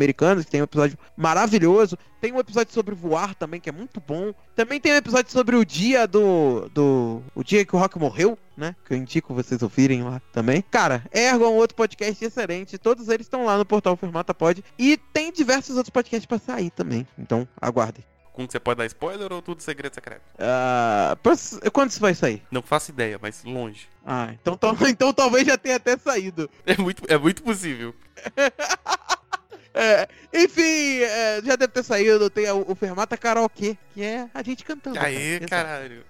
que 0.44 0.50
tem 0.50 0.60
um 0.60 0.64
episódio 0.64 0.96
maravilhoso. 1.16 1.98
Tem 2.20 2.32
um 2.32 2.38
episódio 2.38 2.72
sobre 2.72 2.94
voar 2.94 3.34
também, 3.34 3.60
que 3.60 3.68
é 3.68 3.72
muito 3.72 4.00
bom. 4.06 4.32
Também 4.54 4.80
tem 4.80 4.92
um 4.92 4.96
episódio 4.96 5.30
sobre 5.32 5.56
o 5.56 5.64
dia 5.64 6.06
do. 6.06 6.70
do 6.72 7.22
o 7.34 7.42
dia 7.42 7.64
que 7.66 7.74
o 7.74 7.78
Rock 7.78 7.98
morreu, 7.98 8.38
né? 8.56 8.74
Que 8.86 8.94
eu 8.94 8.96
indico 8.98 9.34
vocês 9.34 9.62
ouvirem 9.62 10.02
lá 10.04 10.22
também. 10.32 10.62
Cara, 10.70 11.04
é 11.10 11.34
um 11.34 11.42
outro 11.56 11.76
podcast 11.76 12.24
excelente. 12.24 12.78
Todos 12.78 13.08
eles 13.08 13.26
estão 13.26 13.44
lá 13.44 13.58
no 13.58 13.66
portal 13.66 13.96
Fermata 13.96 14.32
Pod. 14.32 14.64
E 14.78 14.96
tem 15.12 15.32
diversos 15.32 15.76
outros 15.76 15.90
podcasts 15.90 16.24
pra 16.24 16.38
sair 16.38 16.70
também. 16.70 17.06
Então, 17.18 17.46
aguardem. 17.60 18.04
Que 18.36 18.50
você 18.50 18.58
pode 18.58 18.78
dar 18.78 18.86
spoiler 18.86 19.32
ou 19.32 19.40
tudo 19.40 19.62
segredo 19.62 19.94
secreto? 19.94 20.22
Ah, 20.38 21.16
posso- 21.22 21.60
quando 21.72 21.90
isso 21.90 22.00
vai 22.00 22.14
sair? 22.14 22.42
Não 22.50 22.62
faço 22.62 22.90
ideia, 22.90 23.16
mas 23.22 23.44
longe. 23.44 23.88
Ah, 24.04 24.30
então, 24.32 24.58
então 24.88 25.12
talvez 25.12 25.46
já 25.46 25.56
tenha 25.56 25.76
até 25.76 25.96
saído. 25.96 26.50
É 26.66 26.76
muito, 26.76 27.02
é 27.08 27.16
muito 27.16 27.42
possível. 27.42 27.94
É, 29.74 30.08
enfim, 30.32 31.00
é, 31.00 31.42
já 31.44 31.56
deve 31.56 31.68
ter 31.72 31.82
saído. 31.82 32.30
Tem 32.30 32.48
o, 32.50 32.64
o 32.70 32.74
Fermata 32.76 33.16
Karaokê, 33.16 33.76
que 33.92 34.02
é 34.02 34.28
a 34.32 34.42
gente 34.42 34.64
cantando. 34.64 34.98
Aí, 35.00 35.40
cara. 35.40 35.64
caralho. 35.64 36.04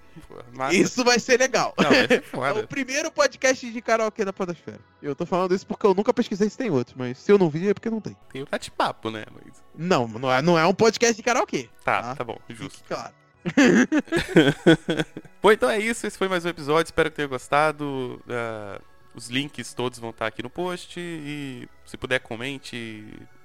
Massa. 0.52 0.76
Isso 0.76 1.02
vai 1.02 1.18
ser 1.18 1.40
legal. 1.40 1.74
Não, 1.76 1.90
vai 1.90 2.06
ser 2.06 2.12
É 2.14 2.18
o 2.18 2.22
foda. 2.30 2.66
primeiro 2.68 3.10
podcast 3.10 3.68
de 3.68 3.82
karaokê 3.82 4.24
da 4.24 4.32
Podosfera. 4.32 4.78
Eu 5.02 5.12
tô 5.16 5.26
falando 5.26 5.52
isso 5.54 5.66
porque 5.66 5.84
eu 5.84 5.92
nunca 5.92 6.14
pesquisei 6.14 6.48
se 6.48 6.56
tem 6.56 6.70
outros, 6.70 6.94
mas 6.96 7.18
se 7.18 7.32
eu 7.32 7.36
não 7.38 7.50
vi 7.50 7.68
é 7.70 7.74
porque 7.74 7.90
não 7.90 8.00
tem. 8.00 8.16
Tem 8.32 8.42
o 8.42 8.46
bate-papo, 8.48 9.10
né? 9.10 9.24
Mas... 9.34 9.60
Não, 9.74 10.06
não 10.06 10.30
é, 10.32 10.40
não 10.40 10.56
é 10.56 10.64
um 10.66 10.72
podcast 10.74 11.16
de 11.16 11.22
karaokê. 11.22 11.68
Tá, 11.84 12.00
Tá. 12.02 12.14
tá 12.14 12.22
bom, 12.24 12.38
justo. 12.48 12.76
Fique 12.78 12.84
claro. 12.94 13.12
Bom, 15.42 15.52
então 15.52 15.68
é 15.68 15.78
isso. 15.78 16.06
Esse 16.06 16.16
foi 16.16 16.28
mais 16.28 16.44
um 16.44 16.48
episódio. 16.48 16.88
Espero 16.88 17.10
que 17.10 17.16
tenha 17.16 17.28
gostado. 17.28 18.22
Ah, 18.28 18.80
os 19.14 19.28
links 19.28 19.74
todos 19.74 19.98
vão 19.98 20.10
estar 20.10 20.26
aqui 20.26 20.42
no 20.42 20.50
post. 20.50 20.98
E 20.98 21.68
se 21.84 21.96
puder, 21.96 22.20
comente. 22.20 23.04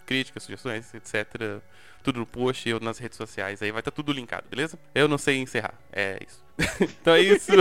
Críticas, 0.09 0.41
sugestões, 0.41 0.91
etc. 0.95 1.61
Tudo 2.01 2.19
no 2.19 2.25
post 2.25 2.67
e 2.67 2.79
nas 2.79 2.97
redes 2.97 3.15
sociais. 3.15 3.61
Aí 3.61 3.71
vai 3.71 3.81
estar 3.81 3.91
tudo 3.91 4.11
linkado, 4.11 4.49
beleza? 4.49 4.79
Eu 4.95 5.07
não 5.07 5.19
sei 5.19 5.37
encerrar. 5.37 5.75
É 5.93 6.17
isso. 6.27 6.43
então 6.81 7.13
é 7.13 7.21
isso. 7.21 7.51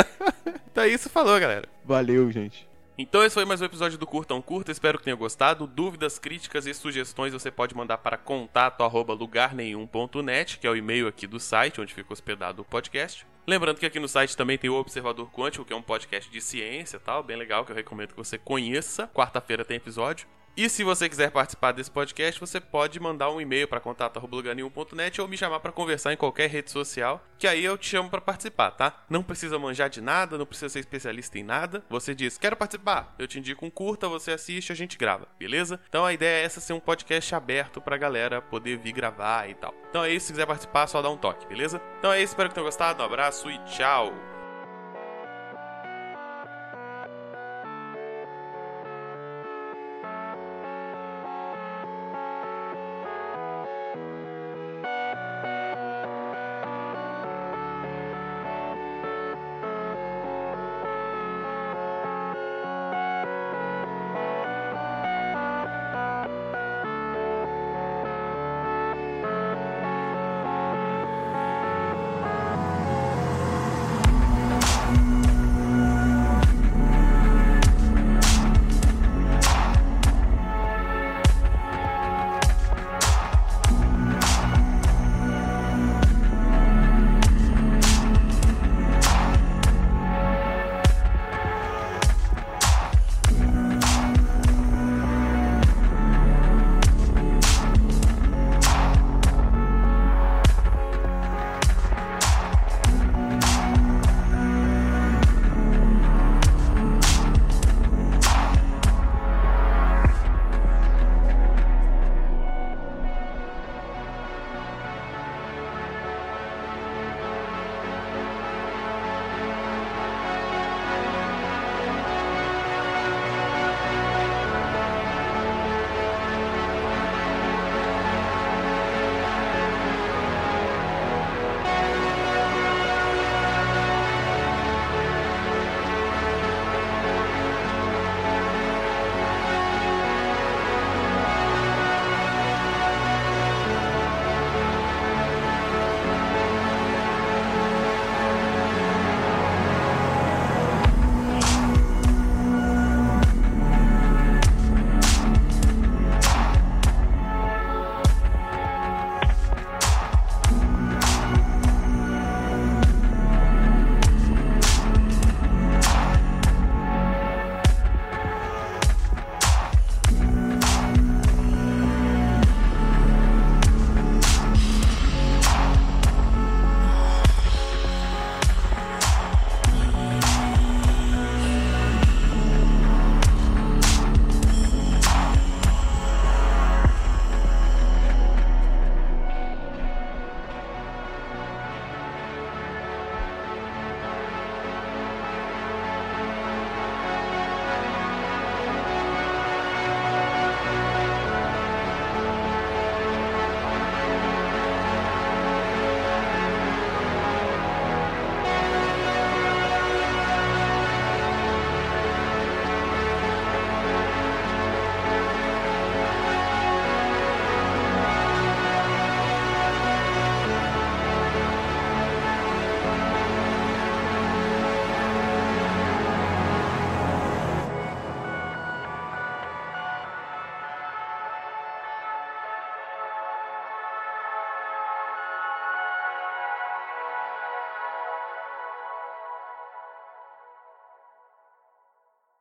então 0.72 0.84
é 0.84 0.88
isso. 0.88 1.10
Falou, 1.10 1.38
galera. 1.38 1.68
Valeu, 1.84 2.32
gente. 2.32 2.66
Então 2.96 3.22
esse 3.22 3.34
foi 3.34 3.44
mais 3.44 3.60
um 3.60 3.66
episódio 3.66 3.98
do 3.98 4.06
Curtão 4.06 4.40
Curta, 4.40 4.72
espero 4.72 4.96
que 4.96 5.04
tenha 5.04 5.16
gostado. 5.16 5.66
Dúvidas, 5.66 6.18
críticas 6.18 6.66
e 6.66 6.72
sugestões 6.72 7.34
você 7.34 7.50
pode 7.50 7.74
mandar 7.74 7.98
para 7.98 8.16
contato 8.16 8.82
arroba 8.82 9.12
lugarnenhum.net, 9.12 10.58
que 10.58 10.66
é 10.66 10.70
o 10.70 10.76
e-mail 10.76 11.06
aqui 11.06 11.26
do 11.26 11.38
site 11.38 11.78
onde 11.78 11.92
fica 11.92 12.10
hospedado 12.10 12.62
o 12.62 12.64
podcast. 12.64 13.26
Lembrando 13.46 13.78
que 13.78 13.84
aqui 13.84 14.00
no 14.00 14.08
site 14.08 14.34
também 14.34 14.56
tem 14.56 14.70
o 14.70 14.74
Observador 14.74 15.30
Quântico, 15.30 15.64
que 15.64 15.74
é 15.74 15.76
um 15.76 15.82
podcast 15.82 16.30
de 16.30 16.40
ciência 16.40 16.96
e 16.96 17.00
tal, 17.00 17.22
bem 17.22 17.36
legal, 17.36 17.66
que 17.66 17.72
eu 17.72 17.76
recomendo 17.76 18.12
que 18.12 18.16
você 18.16 18.38
conheça. 18.38 19.08
Quarta-feira 19.08 19.62
tem 19.62 19.76
episódio. 19.76 20.26
E 20.54 20.68
se 20.68 20.84
você 20.84 21.08
quiser 21.08 21.30
participar 21.30 21.72
desse 21.72 21.90
podcast, 21.90 22.38
você 22.38 22.60
pode 22.60 23.00
mandar 23.00 23.30
um 23.30 23.40
e-mail 23.40 23.66
para 23.66 23.80
contato@lugarnenhum.net 23.80 25.18
ou 25.18 25.26
me 25.26 25.36
chamar 25.36 25.60
para 25.60 25.72
conversar 25.72 26.12
em 26.12 26.16
qualquer 26.16 26.50
rede 26.50 26.70
social, 26.70 27.24
que 27.38 27.46
aí 27.46 27.64
eu 27.64 27.78
te 27.78 27.88
chamo 27.88 28.10
para 28.10 28.20
participar, 28.20 28.70
tá? 28.72 29.02
Não 29.08 29.22
precisa 29.22 29.58
manjar 29.58 29.88
de 29.88 30.02
nada, 30.02 30.36
não 30.36 30.44
precisa 30.44 30.68
ser 30.68 30.80
especialista 30.80 31.38
em 31.38 31.42
nada. 31.42 31.82
Você 31.88 32.14
diz: 32.14 32.36
"Quero 32.36 32.54
participar". 32.54 33.14
Eu 33.18 33.26
te 33.26 33.38
indico 33.38 33.64
um 33.64 33.70
curta, 33.70 34.08
você 34.08 34.32
assiste, 34.32 34.70
a 34.70 34.76
gente 34.76 34.98
grava, 34.98 35.26
beleza? 35.38 35.80
Então 35.88 36.04
a 36.04 36.12
ideia 36.12 36.42
é 36.42 36.44
essa 36.44 36.60
ser 36.60 36.74
um 36.74 36.80
podcast 36.80 37.34
aberto 37.34 37.80
pra 37.80 37.96
galera 37.96 38.42
poder 38.42 38.76
vir 38.76 38.92
gravar 38.92 39.48
e 39.48 39.54
tal. 39.54 39.74
Então 39.88 40.04
é 40.04 40.10
isso, 40.10 40.26
se 40.26 40.32
quiser 40.32 40.46
participar, 40.46 40.86
só 40.86 41.00
dá 41.00 41.08
um 41.08 41.16
toque, 41.16 41.46
beleza? 41.46 41.80
Então 41.98 42.12
é 42.12 42.18
isso, 42.22 42.32
espero 42.32 42.50
que 42.50 42.54
tenham 42.54 42.66
gostado. 42.66 43.02
Um 43.02 43.06
abraço 43.06 43.50
e 43.50 43.58
tchau. 43.64 44.12